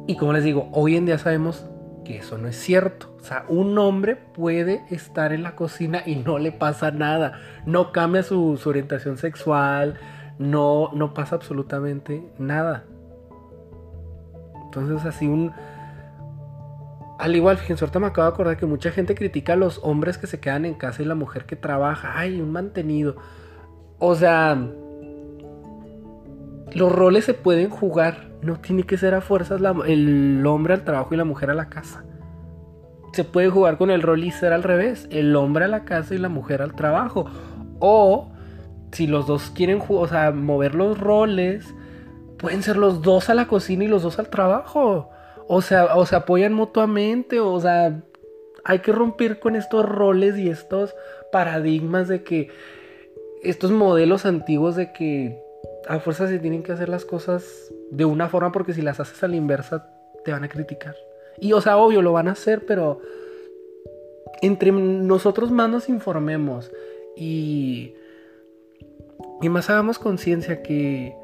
Y 0.08 0.16
como 0.16 0.32
les 0.32 0.42
digo, 0.42 0.68
hoy 0.72 0.96
en 0.96 1.06
día 1.06 1.18
sabemos 1.18 1.64
que 2.04 2.18
eso 2.18 2.38
no 2.38 2.48
es 2.48 2.56
cierto. 2.56 3.09
O 3.20 3.24
sea, 3.24 3.44
un 3.48 3.76
hombre 3.78 4.16
puede 4.16 4.82
estar 4.90 5.32
en 5.32 5.42
la 5.42 5.54
cocina 5.54 6.02
y 6.06 6.16
no 6.16 6.38
le 6.38 6.52
pasa 6.52 6.90
nada. 6.90 7.38
No 7.66 7.92
cambia 7.92 8.22
su, 8.22 8.58
orientación 8.64 9.18
sexual. 9.18 9.98
No, 10.38 10.90
no 10.94 11.12
pasa 11.12 11.36
absolutamente 11.36 12.32
nada. 12.38 12.84
Entonces, 14.64 15.04
así 15.04 15.26
un. 15.26 15.52
Al 17.18 17.36
igual, 17.36 17.58
fíjense, 17.58 17.84
ahorita 17.84 17.98
me 17.98 18.06
acabo 18.06 18.26
de 18.26 18.32
acordar 18.32 18.56
que 18.56 18.64
mucha 18.64 18.90
gente 18.90 19.14
critica 19.14 19.52
a 19.52 19.56
los 19.56 19.80
hombres 19.82 20.16
que 20.16 20.26
se 20.26 20.40
quedan 20.40 20.64
en 20.64 20.72
casa 20.72 21.02
y 21.02 21.04
la 21.04 21.14
mujer 21.14 21.44
que 21.44 21.56
trabaja. 21.56 22.18
Ay, 22.18 22.40
un 22.40 22.50
mantenido. 22.50 23.16
O 23.98 24.14
sea, 24.14 24.56
los 26.72 26.90
roles 26.90 27.26
se 27.26 27.34
pueden 27.34 27.68
jugar. 27.68 28.30
No 28.40 28.58
tiene 28.60 28.84
que 28.84 28.96
ser 28.96 29.14
a 29.14 29.20
fuerzas 29.20 29.60
el 29.86 30.46
hombre 30.46 30.72
al 30.72 30.84
trabajo 30.84 31.12
y 31.12 31.18
la 31.18 31.24
mujer 31.24 31.50
a 31.50 31.54
la 31.54 31.68
casa. 31.68 32.04
Se 33.12 33.24
puede 33.24 33.50
jugar 33.50 33.76
con 33.76 33.90
el 33.90 34.02
rol 34.02 34.24
y 34.24 34.30
ser 34.30 34.52
al 34.52 34.62
revés. 34.62 35.08
El 35.10 35.34
hombre 35.36 35.64
a 35.64 35.68
la 35.68 35.84
casa 35.84 36.14
y 36.14 36.18
la 36.18 36.28
mujer 36.28 36.62
al 36.62 36.74
trabajo. 36.74 37.26
O 37.78 38.30
si 38.92 39.06
los 39.06 39.26
dos 39.26 39.50
quieren 39.50 39.82
o 39.88 40.06
sea, 40.06 40.30
mover 40.32 40.74
los 40.74 40.98
roles, 40.98 41.66
pueden 42.38 42.62
ser 42.62 42.76
los 42.76 43.02
dos 43.02 43.30
a 43.30 43.34
la 43.34 43.46
cocina 43.46 43.84
y 43.84 43.88
los 43.88 44.02
dos 44.02 44.18
al 44.18 44.28
trabajo. 44.28 45.10
O 45.48 45.62
sea, 45.62 45.96
o 45.96 46.06
se 46.06 46.16
apoyan 46.16 46.52
mutuamente. 46.52 47.40
O 47.40 47.60
sea, 47.60 48.02
hay 48.64 48.78
que 48.80 48.92
romper 48.92 49.40
con 49.40 49.56
estos 49.56 49.84
roles 49.84 50.38
y 50.38 50.48
estos 50.48 50.94
paradigmas 51.32 52.08
de 52.08 52.22
que 52.22 52.48
estos 53.42 53.70
modelos 53.70 54.26
antiguos 54.26 54.76
de 54.76 54.92
que 54.92 55.38
a 55.88 55.98
fuerza 55.98 56.28
se 56.28 56.38
tienen 56.38 56.62
que 56.62 56.72
hacer 56.72 56.88
las 56.88 57.04
cosas 57.04 57.72
de 57.90 58.04
una 58.04 58.28
forma 58.28 58.52
porque 58.52 58.74
si 58.74 58.82
las 58.82 59.00
haces 59.00 59.22
a 59.22 59.28
la 59.28 59.36
inversa 59.36 59.88
te 60.24 60.32
van 60.32 60.44
a 60.44 60.48
criticar. 60.48 60.94
Y 61.38 61.52
o 61.52 61.60
sea, 61.60 61.76
obvio, 61.76 62.02
lo 62.02 62.12
van 62.12 62.28
a 62.28 62.32
hacer, 62.32 62.66
pero 62.66 63.00
entre 64.42 64.72
nosotros 64.72 65.50
más 65.50 65.68
nos 65.68 65.88
informemos 65.88 66.70
y, 67.16 67.94
y 69.42 69.48
más 69.48 69.68
hagamos 69.70 69.98
conciencia 69.98 70.62
que, 70.62 71.14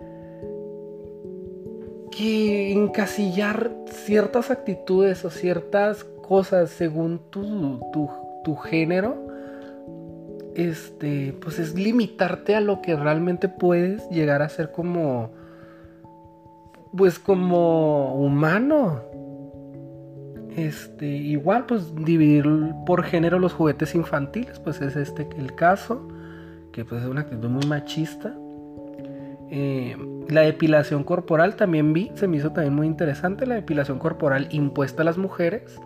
que 2.10 2.72
encasillar 2.72 3.72
ciertas 3.86 4.50
actitudes 4.50 5.24
o 5.24 5.30
ciertas 5.30 6.04
cosas 6.04 6.70
según 6.70 7.20
tu, 7.30 7.80
tu, 7.92 8.10
tu 8.44 8.56
género 8.56 9.26
este, 10.56 11.36
pues 11.40 11.58
es 11.58 11.74
limitarte 11.74 12.56
a 12.56 12.60
lo 12.60 12.80
que 12.80 12.96
realmente 12.96 13.48
puedes 13.48 14.08
llegar 14.08 14.40
a 14.40 14.48
ser 14.48 14.72
como, 14.72 15.30
pues 16.96 17.18
como 17.18 18.14
humano. 18.14 19.02
Este, 20.56 21.06
igual, 21.06 21.66
pues 21.66 21.94
dividir 21.94 22.46
por 22.86 23.04
género 23.04 23.38
los 23.38 23.52
juguetes 23.52 23.94
infantiles, 23.94 24.58
pues 24.58 24.80
es 24.80 24.96
este 24.96 25.28
el 25.38 25.54
caso, 25.54 26.08
que 26.72 26.84
pues 26.84 27.02
es 27.02 27.08
una 27.08 27.22
actitud 27.22 27.48
muy 27.48 27.66
machista. 27.66 28.34
Eh, 29.50 29.96
la 30.28 30.40
depilación 30.40 31.04
corporal 31.04 31.56
también 31.56 31.92
vi, 31.92 32.10
se 32.14 32.26
me 32.26 32.38
hizo 32.38 32.52
también 32.52 32.74
muy 32.74 32.86
interesante, 32.86 33.46
la 33.46 33.54
depilación 33.54 33.98
corporal 33.98 34.48
impuesta 34.50 35.02
a 35.02 35.04
las 35.04 35.18
mujeres 35.18 35.78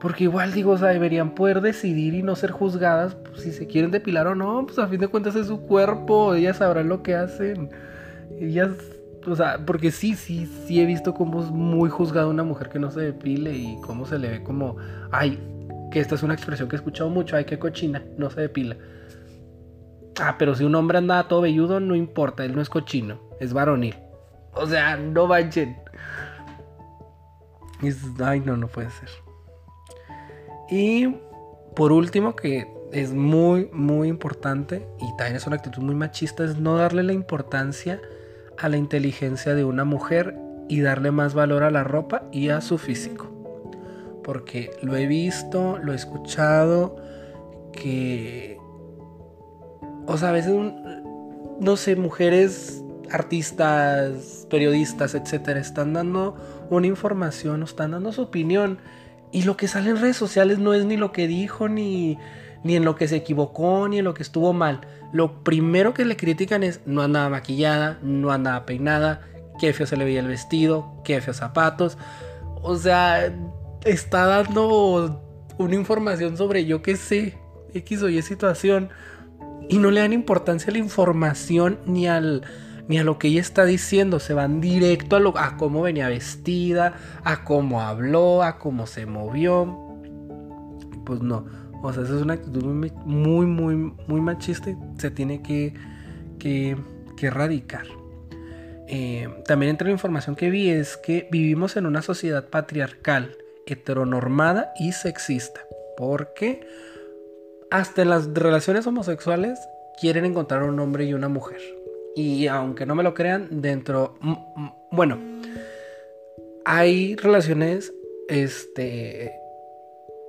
porque 0.00 0.24
igual 0.24 0.52
digo, 0.52 0.72
o 0.72 0.78
sea, 0.78 0.88
deberían 0.88 1.34
poder 1.34 1.60
decidir 1.60 2.14
y 2.14 2.22
no 2.22 2.36
ser 2.36 2.50
juzgadas 2.50 3.14
pues, 3.14 3.40
si 3.42 3.52
se 3.52 3.66
quieren 3.66 3.90
depilar 3.90 4.26
o 4.26 4.34
no. 4.34 4.66
Pues 4.66 4.78
a 4.78 4.88
fin 4.88 5.00
de 5.00 5.08
cuentas 5.08 5.34
es 5.36 5.46
su 5.46 5.62
cuerpo, 5.62 6.34
ellas 6.34 6.58
sabrán 6.58 6.88
lo 6.88 7.02
que 7.02 7.14
hacen. 7.14 7.70
Ellas, 8.38 8.70
o 9.26 9.36
sea, 9.36 9.64
porque 9.64 9.90
sí, 9.90 10.14
sí, 10.14 10.46
sí 10.66 10.80
he 10.80 10.86
visto 10.86 11.14
cómo 11.14 11.42
es 11.42 11.50
muy 11.50 11.90
juzgada 11.90 12.26
una 12.28 12.44
mujer 12.44 12.68
que 12.68 12.78
no 12.78 12.90
se 12.90 13.00
depile 13.00 13.54
y 13.54 13.78
cómo 13.82 14.06
se 14.06 14.18
le 14.18 14.28
ve 14.28 14.42
como, 14.42 14.76
ay, 15.10 15.38
que 15.90 16.00
esta 16.00 16.14
es 16.14 16.22
una 16.22 16.34
expresión 16.34 16.68
que 16.68 16.76
he 16.76 16.78
escuchado 16.78 17.10
mucho, 17.10 17.36
ay, 17.36 17.44
qué 17.44 17.58
cochina, 17.58 18.02
no 18.16 18.30
se 18.30 18.42
depila. 18.42 18.76
Ah, 20.20 20.36
pero 20.38 20.54
si 20.54 20.64
un 20.64 20.74
hombre 20.74 20.98
anda 20.98 21.28
todo 21.28 21.42
velludo, 21.42 21.80
no 21.80 21.94
importa, 21.94 22.44
él 22.44 22.54
no 22.54 22.62
es 22.62 22.70
cochino, 22.70 23.20
es 23.40 23.52
varonil. 23.52 23.96
O 24.54 24.66
sea, 24.66 24.96
no 24.96 25.26
manchen. 25.26 25.76
ay, 28.24 28.40
no, 28.40 28.56
no 28.56 28.68
puede 28.68 28.90
ser. 28.90 29.10
Y 30.70 31.08
por 31.74 31.92
último, 31.92 32.34
que 32.34 32.66
es 32.92 33.12
muy, 33.12 33.68
muy 33.72 34.08
importante 34.08 34.86
y 35.00 35.16
también 35.16 35.36
es 35.36 35.46
una 35.46 35.56
actitud 35.56 35.82
muy 35.82 35.94
machista, 35.94 36.44
es 36.44 36.56
no 36.56 36.76
darle 36.76 37.02
la 37.02 37.12
importancia 37.12 38.00
a 38.58 38.68
la 38.68 38.76
inteligencia 38.76 39.54
de 39.54 39.64
una 39.64 39.84
mujer 39.84 40.36
y 40.68 40.80
darle 40.80 41.10
más 41.10 41.34
valor 41.34 41.62
a 41.62 41.70
la 41.70 41.84
ropa 41.84 42.22
y 42.32 42.48
a 42.48 42.60
su 42.60 42.78
físico. 42.78 43.30
Porque 44.24 44.70
lo 44.82 44.96
he 44.96 45.06
visto, 45.06 45.78
lo 45.78 45.92
he 45.92 45.96
escuchado, 45.96 46.96
que... 47.72 48.58
O 50.06 50.16
sea, 50.16 50.30
a 50.30 50.32
veces, 50.32 50.54
no 51.60 51.76
sé, 51.76 51.96
mujeres, 51.96 52.82
artistas, 53.10 54.46
periodistas, 54.50 55.14
etcétera, 55.14 55.60
están 55.60 55.92
dando 55.92 56.36
una 56.70 56.86
información, 56.86 57.62
están 57.62 57.92
dando 57.92 58.12
su 58.12 58.22
opinión. 58.22 58.78
Y 59.32 59.42
lo 59.42 59.56
que 59.56 59.68
sale 59.68 59.90
en 59.90 60.00
redes 60.00 60.16
sociales 60.16 60.58
no 60.58 60.74
es 60.74 60.84
ni 60.84 60.96
lo 60.96 61.12
que 61.12 61.26
dijo, 61.26 61.68
ni, 61.68 62.18
ni 62.66 62.74
en 62.74 62.84
lo 62.84 62.96
que 62.96 63.06
se 63.06 63.16
equivocó, 63.16 63.88
ni 63.88 63.98
en 63.98 64.04
lo 64.04 64.12
que 64.12 64.24
estuvo 64.24 64.52
mal. 64.52 64.80
Lo 65.12 65.44
primero 65.44 65.94
que 65.94 66.04
le 66.04 66.16
critican 66.16 66.64
es 66.64 66.80
no 66.84 67.02
andaba 67.02 67.28
maquillada, 67.28 67.98
no 68.02 68.32
andaba 68.32 68.66
peinada, 68.66 69.22
qué 69.60 69.72
feo 69.72 69.86
se 69.86 69.96
le 69.96 70.04
veía 70.04 70.20
el 70.20 70.26
vestido, 70.26 71.00
qué 71.04 71.20
feos 71.20 71.36
zapatos. 71.36 71.96
O 72.62 72.76
sea, 72.76 73.32
está 73.84 74.26
dando 74.26 75.22
una 75.58 75.74
información 75.76 76.36
sobre 76.36 76.64
yo 76.64 76.82
qué 76.82 76.96
sé, 76.96 77.38
X 77.72 78.02
o 78.02 78.08
Y 78.08 78.20
situación. 78.22 78.90
Y 79.68 79.78
no 79.78 79.90
le 79.90 80.00
dan 80.00 80.12
importancia 80.12 80.70
a 80.70 80.72
la 80.72 80.78
información 80.78 81.78
ni 81.86 82.08
al 82.08 82.42
ni 82.88 82.98
a 82.98 83.04
lo 83.04 83.18
que 83.18 83.26
ella 83.26 83.40
está 83.40 83.64
diciendo, 83.64 84.20
se 84.20 84.32
van 84.32 84.60
directo 84.60 85.16
a, 85.16 85.18
lo, 85.18 85.36
a 85.36 85.56
cómo 85.56 85.82
venía 85.82 86.08
vestida, 86.08 86.94
a 87.24 87.42
cómo 87.42 87.80
habló, 87.80 88.44
a 88.44 88.58
cómo 88.58 88.86
se 88.86 89.06
movió. 89.06 89.76
Pues 91.04 91.20
no, 91.20 91.46
o 91.86 91.92
sea, 91.92 92.02
esa 92.02 92.16
es 92.16 92.22
una 92.22 92.34
actitud 92.34 92.64
muy, 92.64 93.46
muy, 93.46 93.76
muy, 93.76 94.20
machista 94.20 94.70
y 94.70 94.76
se 94.98 95.10
tiene 95.10 95.42
que, 95.42 95.74
que, 96.38 96.76
que 97.16 97.26
erradicar. 97.26 97.86
Eh, 98.88 99.28
también 99.46 99.70
entre 99.70 99.88
la 99.88 99.92
información 99.92 100.36
que 100.36 100.50
vi 100.50 100.70
es 100.70 100.96
que 100.96 101.28
vivimos 101.30 101.76
en 101.76 101.86
una 101.86 102.02
sociedad 102.02 102.48
patriarcal, 102.48 103.36
heteronormada 103.66 104.72
y 104.78 104.92
sexista. 104.92 105.60
Porque 105.96 106.66
hasta 107.70 108.02
en 108.02 108.10
las 108.10 108.32
relaciones 108.32 108.86
homosexuales 108.86 109.58
quieren 110.00 110.24
encontrar 110.24 110.62
un 110.62 110.78
hombre 110.78 111.04
y 111.04 111.14
una 111.14 111.28
mujer. 111.28 111.60
Y 112.14 112.46
aunque 112.46 112.86
no 112.86 112.94
me 112.94 113.02
lo 113.02 113.14
crean, 113.14 113.48
dentro... 113.60 114.18
Bueno, 114.90 115.18
hay 116.64 117.16
relaciones 117.16 117.92
este, 118.28 119.32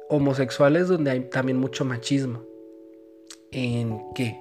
homosexuales 0.09 0.87
donde 0.87 1.11
hay 1.11 1.21
también 1.29 1.59
mucho 1.59 1.85
machismo. 1.85 2.43
¿En 3.51 3.99
qué? 4.13 4.39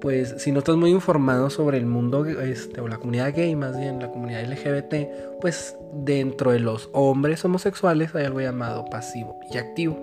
pues 0.00 0.34
si 0.38 0.52
no 0.52 0.60
estás 0.60 0.76
muy 0.76 0.90
informado 0.90 1.50
sobre 1.50 1.78
el 1.78 1.86
mundo 1.86 2.24
este, 2.24 2.80
o 2.80 2.88
la 2.88 2.98
comunidad 2.98 3.34
gay, 3.34 3.54
más 3.56 3.78
bien 3.78 4.00
la 4.00 4.10
comunidad 4.10 4.44
LGBT, 4.44 5.40
pues 5.40 5.76
dentro 5.92 6.52
de 6.52 6.60
los 6.60 6.88
hombres 6.92 7.44
homosexuales 7.44 8.14
hay 8.14 8.26
algo 8.26 8.40
llamado 8.40 8.84
pasivo 8.86 9.38
y 9.52 9.58
activo. 9.58 9.98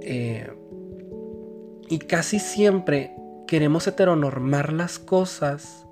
Eh, 0.00 0.50
y 1.88 1.98
casi 1.98 2.38
siempre 2.38 3.14
queremos 3.46 3.86
heteronormar 3.86 4.72
las 4.72 4.98
cosas 4.98 5.86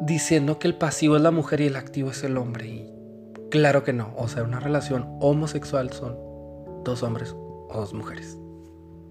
diciendo 0.00 0.58
que 0.58 0.68
el 0.68 0.74
pasivo 0.74 1.16
es 1.16 1.22
la 1.22 1.30
mujer 1.30 1.60
y 1.60 1.66
el 1.66 1.76
activo 1.76 2.10
es 2.10 2.24
el 2.24 2.36
hombre. 2.38 2.66
Y 2.68 2.91
claro 3.52 3.84
que 3.84 3.92
no. 3.92 4.14
O 4.16 4.28
sea, 4.28 4.42
una 4.42 4.58
relación 4.58 5.06
homosexual 5.20 5.92
son 5.92 6.16
dos 6.84 7.02
hombres 7.02 7.36
o 7.36 7.74
dos 7.74 7.92
mujeres. 7.92 8.38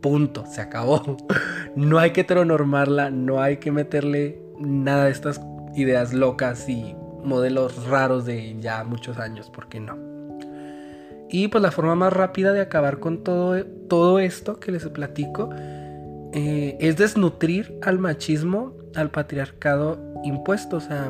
Punto, 0.01 0.45
se 0.47 0.59
acabó. 0.59 1.17
No 1.73 1.99
hay 1.99 2.11
que 2.11 2.21
heteronormarla, 2.21 3.11
no 3.11 3.41
hay 3.41 3.55
que 3.57 3.71
meterle 3.71 4.43
nada 4.59 5.05
de 5.05 5.11
estas 5.11 5.39
ideas 5.73 6.11
locas 6.11 6.67
y 6.67 6.97
modelos 7.23 7.85
raros 7.87 8.25
de 8.25 8.57
ya 8.59 8.83
muchos 8.83 9.19
años, 9.19 9.49
porque 9.49 9.79
no. 9.79 9.97
Y 11.29 11.47
pues 11.47 11.61
la 11.61 11.71
forma 11.71 11.95
más 11.95 12.11
rápida 12.11 12.51
de 12.51 12.59
acabar 12.59 12.99
con 12.99 13.23
todo, 13.23 13.63
todo 13.87 14.19
esto 14.19 14.59
que 14.59 14.73
les 14.73 14.85
platico 14.89 15.49
eh, 16.33 16.75
es 16.81 16.97
desnutrir 16.97 17.79
al 17.81 17.99
machismo, 17.99 18.73
al 18.95 19.11
patriarcado 19.11 19.97
impuesto, 20.25 20.75
o 20.75 20.81
sea, 20.81 21.09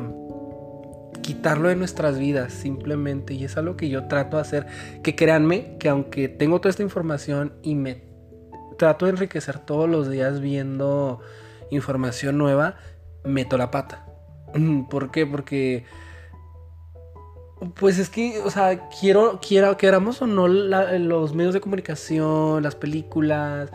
quitarlo 1.22 1.68
de 1.68 1.76
nuestras 1.76 2.18
vidas 2.18 2.52
simplemente. 2.52 3.34
Y 3.34 3.44
es 3.44 3.56
algo 3.56 3.76
que 3.76 3.88
yo 3.88 4.06
trato 4.08 4.36
de 4.36 4.42
hacer, 4.42 4.66
que 5.02 5.14
créanme 5.16 5.76
que 5.78 5.88
aunque 5.88 6.28
tengo 6.28 6.60
toda 6.60 6.70
esta 6.70 6.82
información 6.82 7.54
y 7.62 7.74
me 7.74 8.04
trato 8.78 9.06
de 9.06 9.12
enriquecer 9.12 9.58
todos 9.58 9.88
los 9.88 10.10
días 10.10 10.40
viendo 10.40 11.20
información 11.70 12.36
nueva, 12.36 12.76
meto 13.24 13.56
la 13.56 13.70
pata. 13.70 14.06
¿Por 14.90 15.10
qué? 15.10 15.26
Porque... 15.26 15.84
Pues 17.76 18.00
es 18.00 18.10
que, 18.10 18.40
o 18.40 18.50
sea, 18.50 18.88
quiero, 18.88 19.38
quiera, 19.40 19.76
queramos 19.76 20.20
o 20.20 20.26
no, 20.26 20.48
los 20.48 21.32
medios 21.32 21.54
de 21.54 21.60
comunicación, 21.60 22.60
las 22.60 22.74
películas, 22.74 23.70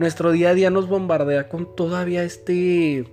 nuestro 0.00 0.32
día 0.32 0.50
a 0.50 0.54
día 0.54 0.70
nos 0.70 0.88
bombardea 0.88 1.48
con 1.48 1.74
todavía 1.76 2.22
este, 2.22 3.12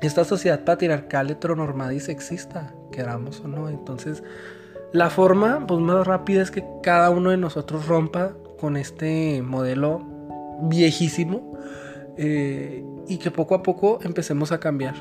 esta 0.00 0.24
sociedad 0.24 0.64
patriarcal, 0.64 1.30
heteronormada 1.30 1.92
y 1.92 2.00
sexista, 2.00 2.74
queramos 2.90 3.40
o 3.40 3.48
no. 3.48 3.68
Entonces, 3.68 4.22
la 4.92 5.10
forma 5.10 5.66
pues, 5.66 5.80
más 5.80 6.06
rápida 6.06 6.42
es 6.42 6.50
que 6.50 6.64
cada 6.82 7.10
uno 7.10 7.30
de 7.30 7.36
nosotros 7.36 7.86
rompa 7.86 8.32
con 8.58 8.76
este 8.76 9.42
modelo 9.42 10.02
viejísimo 10.62 11.52
eh, 12.16 12.84
y 13.08 13.18
que 13.18 13.30
poco 13.30 13.54
a 13.54 13.62
poco 13.62 13.98
empecemos 14.02 14.52
a 14.52 14.60
cambiar. 14.60 14.94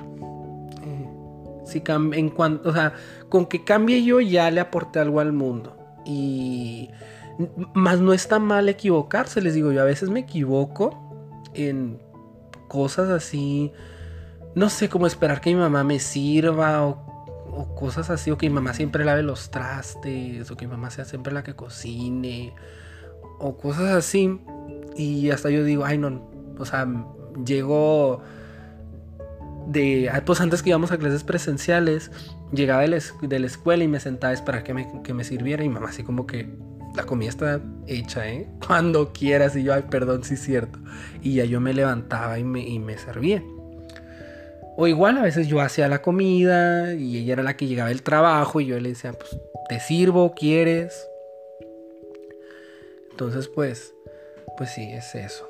Eh, 0.84 1.10
si 1.66 1.84
en 1.88 2.30
cuanto, 2.30 2.70
o 2.70 2.74
sea, 2.74 2.94
con 3.30 3.46
que 3.46 3.64
cambie 3.64 4.04
yo 4.04 4.22
ya 4.22 4.50
le 4.52 4.62
aporté 4.62 5.00
algo 5.00 5.20
al 5.20 5.34
mundo. 5.34 5.76
Y 6.06 6.90
más 7.74 8.00
no 8.00 8.14
está 8.14 8.40
mal 8.40 8.70
equivocarse, 8.70 9.42
les 9.42 9.54
digo, 9.54 9.72
yo 9.72 9.82
a 9.82 9.86
veces 9.86 10.10
me 10.10 10.22
equivoco 10.22 11.10
en 11.54 12.00
cosas 12.68 13.10
así, 13.10 13.72
no 14.56 14.70
sé, 14.70 14.90
cómo 14.90 15.08
esperar 15.08 15.42
que 15.42 15.50
mi 15.50 15.60
mamá 15.60 15.84
me 15.84 16.00
sirva 16.00 16.86
o, 16.86 17.19
o 17.60 17.76
cosas 17.76 18.10
así, 18.10 18.32
o 18.32 18.38
que 18.38 18.48
mi 18.48 18.56
mamá 18.56 18.74
siempre 18.74 19.04
lave 19.04 19.22
los 19.22 19.52
trastes, 19.52 20.50
o 20.50 20.56
que 20.56 20.66
mi 20.66 20.72
mamá 20.72 20.90
sea 20.92 21.04
siempre 21.04 21.34
la 21.34 21.44
que 21.44 21.56
cocine, 21.56 22.54
o 23.38 23.58
cosas 23.58 23.92
así. 23.92 24.40
Y 24.96 25.30
hasta 25.32 25.50
yo 25.50 25.66
digo, 25.66 25.84
ay 25.84 25.98
no, 25.98 26.26
o 26.58 26.66
sea, 26.66 26.88
llego 27.46 28.22
de, 29.68 30.10
ah, 30.10 30.24
pues 30.26 30.40
antes 30.40 30.64
que 30.64 30.70
íbamos 30.70 30.94
a 30.94 30.98
clases 30.98 31.26
presenciales, 31.26 32.12
llegaba 32.54 32.82
de 32.84 32.88
la, 32.88 33.46
escuela 33.46 33.84
y 33.84 33.90
me 33.90 34.00
sentaba 34.00 34.32
a 34.32 34.34
esperar 34.36 34.64
que 34.64 34.74
me, 34.74 35.02
que 35.04 35.14
me 35.14 35.26
sirviera 35.26 35.62
y 35.62 35.68
mamá 35.68 35.90
así 35.90 36.04
como 36.04 36.26
que 36.26 36.50
la 36.96 37.04
comida 37.04 37.28
está 37.28 37.62
hecha, 37.88 38.26
¿eh? 38.26 38.50
Cuando 38.66 39.12
quieras 39.12 39.58
y 39.58 39.64
yo, 39.64 39.74
ay, 39.74 39.84
perdón, 39.90 40.24
sí 40.24 40.36
es 40.36 40.42
cierto. 40.42 40.80
Y 41.22 41.34
ya 41.34 41.44
yo 41.44 41.60
me 41.60 41.74
levantaba 41.74 42.40
y 42.40 42.46
me, 42.46 42.66
y 42.66 42.80
me 42.80 42.98
servía. 42.98 43.44
O 44.82 44.88
igual 44.88 45.18
a 45.18 45.24
veces 45.24 45.50
yo 45.50 45.60
hacía 45.60 45.90
la 45.90 46.02
comida 46.02 46.94
y 46.94 47.18
ella 47.18 47.34
era 47.34 47.44
la 47.44 47.58
que 47.58 47.68
llegaba 47.68 47.90
del 47.90 48.02
trabajo 48.02 48.62
y 48.62 48.68
yo 48.68 48.80
le 48.80 48.88
decía, 48.88 49.12
pues, 49.12 49.38
¿te 49.68 49.78
sirvo? 49.82 50.34
¿Quieres? 50.34 51.06
Entonces, 53.12 53.50
pues, 53.50 53.94
pues 54.56 54.70
sí, 54.70 54.90
es 54.90 55.16
eso. 55.16 55.50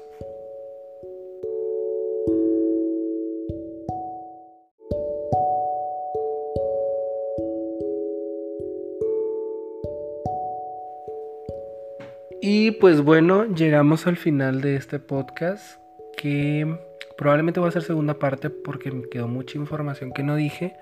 Y 12.41 12.71
pues 12.71 13.01
bueno, 13.01 13.45
llegamos 13.45 14.07
al 14.07 14.17
final 14.17 14.61
de 14.61 14.75
este 14.75 14.97
podcast 14.97 15.79
que 16.17 16.88
probablemente 17.19 17.59
va 17.59 17.67
a 17.67 17.71
ser 17.71 17.83
segunda 17.83 18.17
parte 18.17 18.49
porque 18.49 18.89
me 18.89 19.07
quedó 19.07 19.27
mucha 19.27 19.59
información 19.59 20.11
que 20.11 20.23
no 20.23 20.35
dije, 20.35 20.73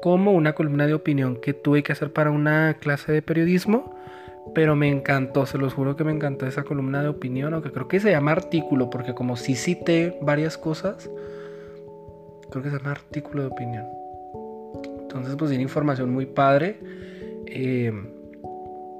como 0.00 0.30
una 0.30 0.52
columna 0.52 0.86
de 0.86 0.94
opinión 0.94 1.40
que 1.40 1.54
tuve 1.54 1.82
que 1.82 1.90
hacer 1.90 2.12
para 2.12 2.30
una 2.30 2.76
clase 2.80 3.10
de 3.10 3.22
periodismo 3.22 3.96
pero 4.54 4.74
me 4.74 4.88
encantó, 4.88 5.46
se 5.46 5.58
los 5.58 5.74
juro 5.74 5.96
que 5.96 6.04
me 6.04 6.12
encantó 6.12 6.46
esa 6.46 6.64
columna 6.64 7.02
de 7.02 7.08
opinión, 7.08 7.54
aunque 7.54 7.70
creo 7.70 7.88
que 7.88 8.00
se 8.00 8.10
llama 8.10 8.32
artículo, 8.32 8.90
porque 8.90 9.14
como 9.14 9.36
sí 9.36 9.54
cité 9.54 10.18
varias 10.22 10.58
cosas, 10.58 11.08
creo 12.50 12.62
que 12.62 12.70
se 12.70 12.78
llama 12.78 12.92
artículo 12.92 13.42
de 13.42 13.48
opinión. 13.48 13.86
Entonces, 15.02 15.36
pues 15.36 15.50
tiene 15.50 15.62
información 15.62 16.10
muy 16.10 16.26
padre. 16.26 16.78
Eh, 17.46 17.92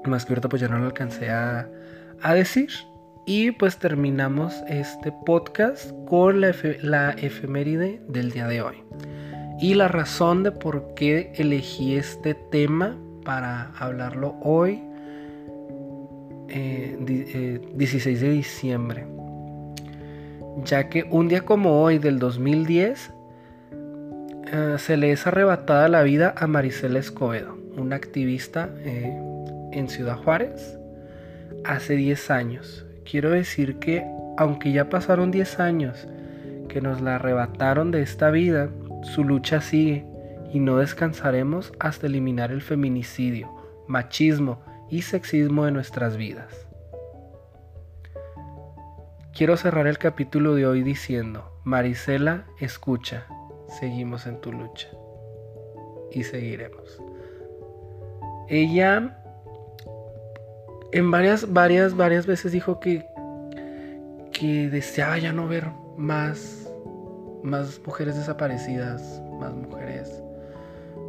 más 0.05 0.25
que 0.25 0.33
ahorita 0.33 0.49
pues 0.49 0.61
ya 0.61 0.67
no 0.67 0.79
lo 0.79 0.85
alcancé 0.85 1.29
a, 1.29 1.69
a, 2.21 2.33
decir. 2.33 2.69
Y 3.25 3.51
pues 3.51 3.77
terminamos 3.77 4.53
este 4.67 5.11
podcast 5.25 5.91
con 6.05 6.41
la, 6.41 6.53
la 6.81 7.11
efeméride 7.11 8.01
del 8.07 8.31
día 8.31 8.47
de 8.47 8.61
hoy. 8.61 8.83
Y 9.59 9.75
la 9.75 9.87
razón 9.87 10.41
de 10.43 10.51
por 10.51 10.95
qué 10.95 11.31
elegí 11.35 11.95
este 11.95 12.33
tema 12.33 12.97
para 13.23 13.71
hablarlo 13.77 14.35
hoy, 14.41 14.81
16 16.47 18.05
eh, 18.05 18.25
de 18.25 18.31
diciembre, 18.31 19.05
ya 20.65 20.89
que 20.89 21.03
un 21.09 21.27
día 21.27 21.41
como 21.41 21.81
hoy 21.81 21.99
del 21.99 22.19
2010 22.19 23.11
eh, 24.51 24.75
se 24.77 24.97
le 24.97 25.11
es 25.11 25.27
arrebatada 25.27 25.87
la 25.87 26.03
vida 26.03 26.33
a 26.35 26.47
Marisela 26.47 26.99
Escobedo, 26.99 27.57
una 27.77 27.95
activista 27.95 28.69
eh, 28.79 29.15
en 29.71 29.87
Ciudad 29.87 30.17
Juárez, 30.17 30.77
hace 31.63 31.95
10 31.95 32.31
años. 32.31 32.85
Quiero 33.03 33.31
decir 33.31 33.79
que 33.79 34.05
aunque 34.37 34.71
ya 34.71 34.89
pasaron 34.89 35.31
10 35.31 35.59
años 35.59 36.07
que 36.67 36.81
nos 36.81 37.01
la 37.01 37.15
arrebataron 37.15 37.91
de 37.91 38.01
esta 38.01 38.31
vida, 38.31 38.69
su 39.03 39.23
lucha 39.23 39.61
sigue 39.61 40.05
y 40.53 40.59
no 40.59 40.77
descansaremos 40.77 41.73
hasta 41.79 42.07
eliminar 42.07 42.51
el 42.51 42.61
feminicidio, 42.61 43.49
machismo 43.87 44.61
y 44.89 45.01
sexismo 45.01 45.65
de 45.65 45.71
nuestras 45.71 46.17
vidas. 46.17 46.67
Quiero 49.33 49.57
cerrar 49.57 49.87
el 49.87 49.97
capítulo 49.97 50.55
de 50.55 50.67
hoy 50.67 50.83
diciendo, 50.83 51.51
Marisela, 51.63 52.45
escucha, 52.59 53.25
seguimos 53.79 54.27
en 54.27 54.41
tu 54.41 54.51
lucha 54.51 54.87
y 56.11 56.23
seguiremos. 56.23 57.01
Ella 58.49 59.20
en 60.91 61.11
varias, 61.11 61.51
varias, 61.51 61.95
varias 61.95 62.25
veces 62.25 62.51
dijo 62.51 62.79
que, 62.79 63.05
que 64.31 64.69
deseaba 64.69 65.17
ya 65.17 65.31
no 65.31 65.47
ver 65.47 65.69
más, 65.97 66.69
más 67.43 67.79
mujeres 67.85 68.15
desaparecidas, 68.15 69.21
más 69.39 69.53
mujeres. 69.53 70.21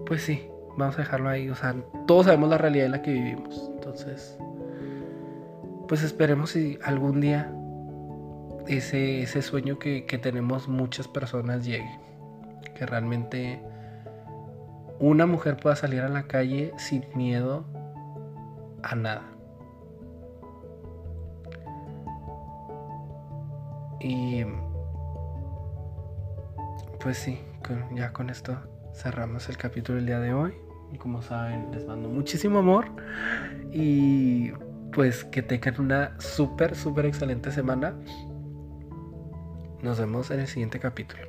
Pues 0.06 0.22
sí, 0.22 0.48
vamos 0.76 0.96
a 0.96 1.02
dejarlo 1.02 1.28
ahí. 1.28 1.48
O 1.48 1.54
sea, 1.54 1.74
todos 2.06 2.26
sabemos 2.26 2.50
la 2.50 2.58
realidad 2.58 2.86
en 2.86 2.92
la 2.92 3.02
que 3.02 3.12
vivimos. 3.12 3.70
Entonces, 3.74 4.38
pues 5.88 6.02
esperemos 6.02 6.50
si 6.50 6.78
algún 6.84 7.20
día 7.20 7.52
ese, 8.68 9.22
ese 9.22 9.42
sueño 9.42 9.78
que, 9.78 10.06
que 10.06 10.18
tenemos 10.18 10.68
muchas 10.68 11.08
personas 11.08 11.64
llegue. 11.64 11.98
Que 12.74 12.86
realmente 12.86 13.60
una 15.00 15.26
mujer 15.26 15.56
pueda 15.56 15.74
salir 15.74 16.00
a 16.00 16.08
la 16.08 16.24
calle 16.24 16.72
sin 16.76 17.04
miedo 17.14 17.64
a 18.82 18.94
nada. 18.94 19.31
Y 24.02 24.44
pues 27.00 27.18
sí, 27.18 27.40
ya 27.94 28.12
con 28.12 28.30
esto 28.30 28.58
cerramos 28.94 29.48
el 29.48 29.56
capítulo 29.56 29.96
del 29.96 30.06
día 30.06 30.20
de 30.20 30.34
hoy. 30.34 30.54
Y 30.92 30.98
como 30.98 31.22
saben, 31.22 31.70
les 31.72 31.86
mando 31.86 32.08
muchísimo 32.08 32.58
amor. 32.58 32.86
Y 33.72 34.52
pues 34.92 35.24
que 35.24 35.42
tengan 35.42 35.80
una 35.80 36.20
súper, 36.20 36.74
súper 36.74 37.06
excelente 37.06 37.50
semana. 37.50 37.94
Nos 39.82 39.98
vemos 39.98 40.30
en 40.30 40.40
el 40.40 40.46
siguiente 40.46 40.78
capítulo. 40.78 41.22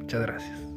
Muchas 0.00 0.22
gracias. 0.22 0.67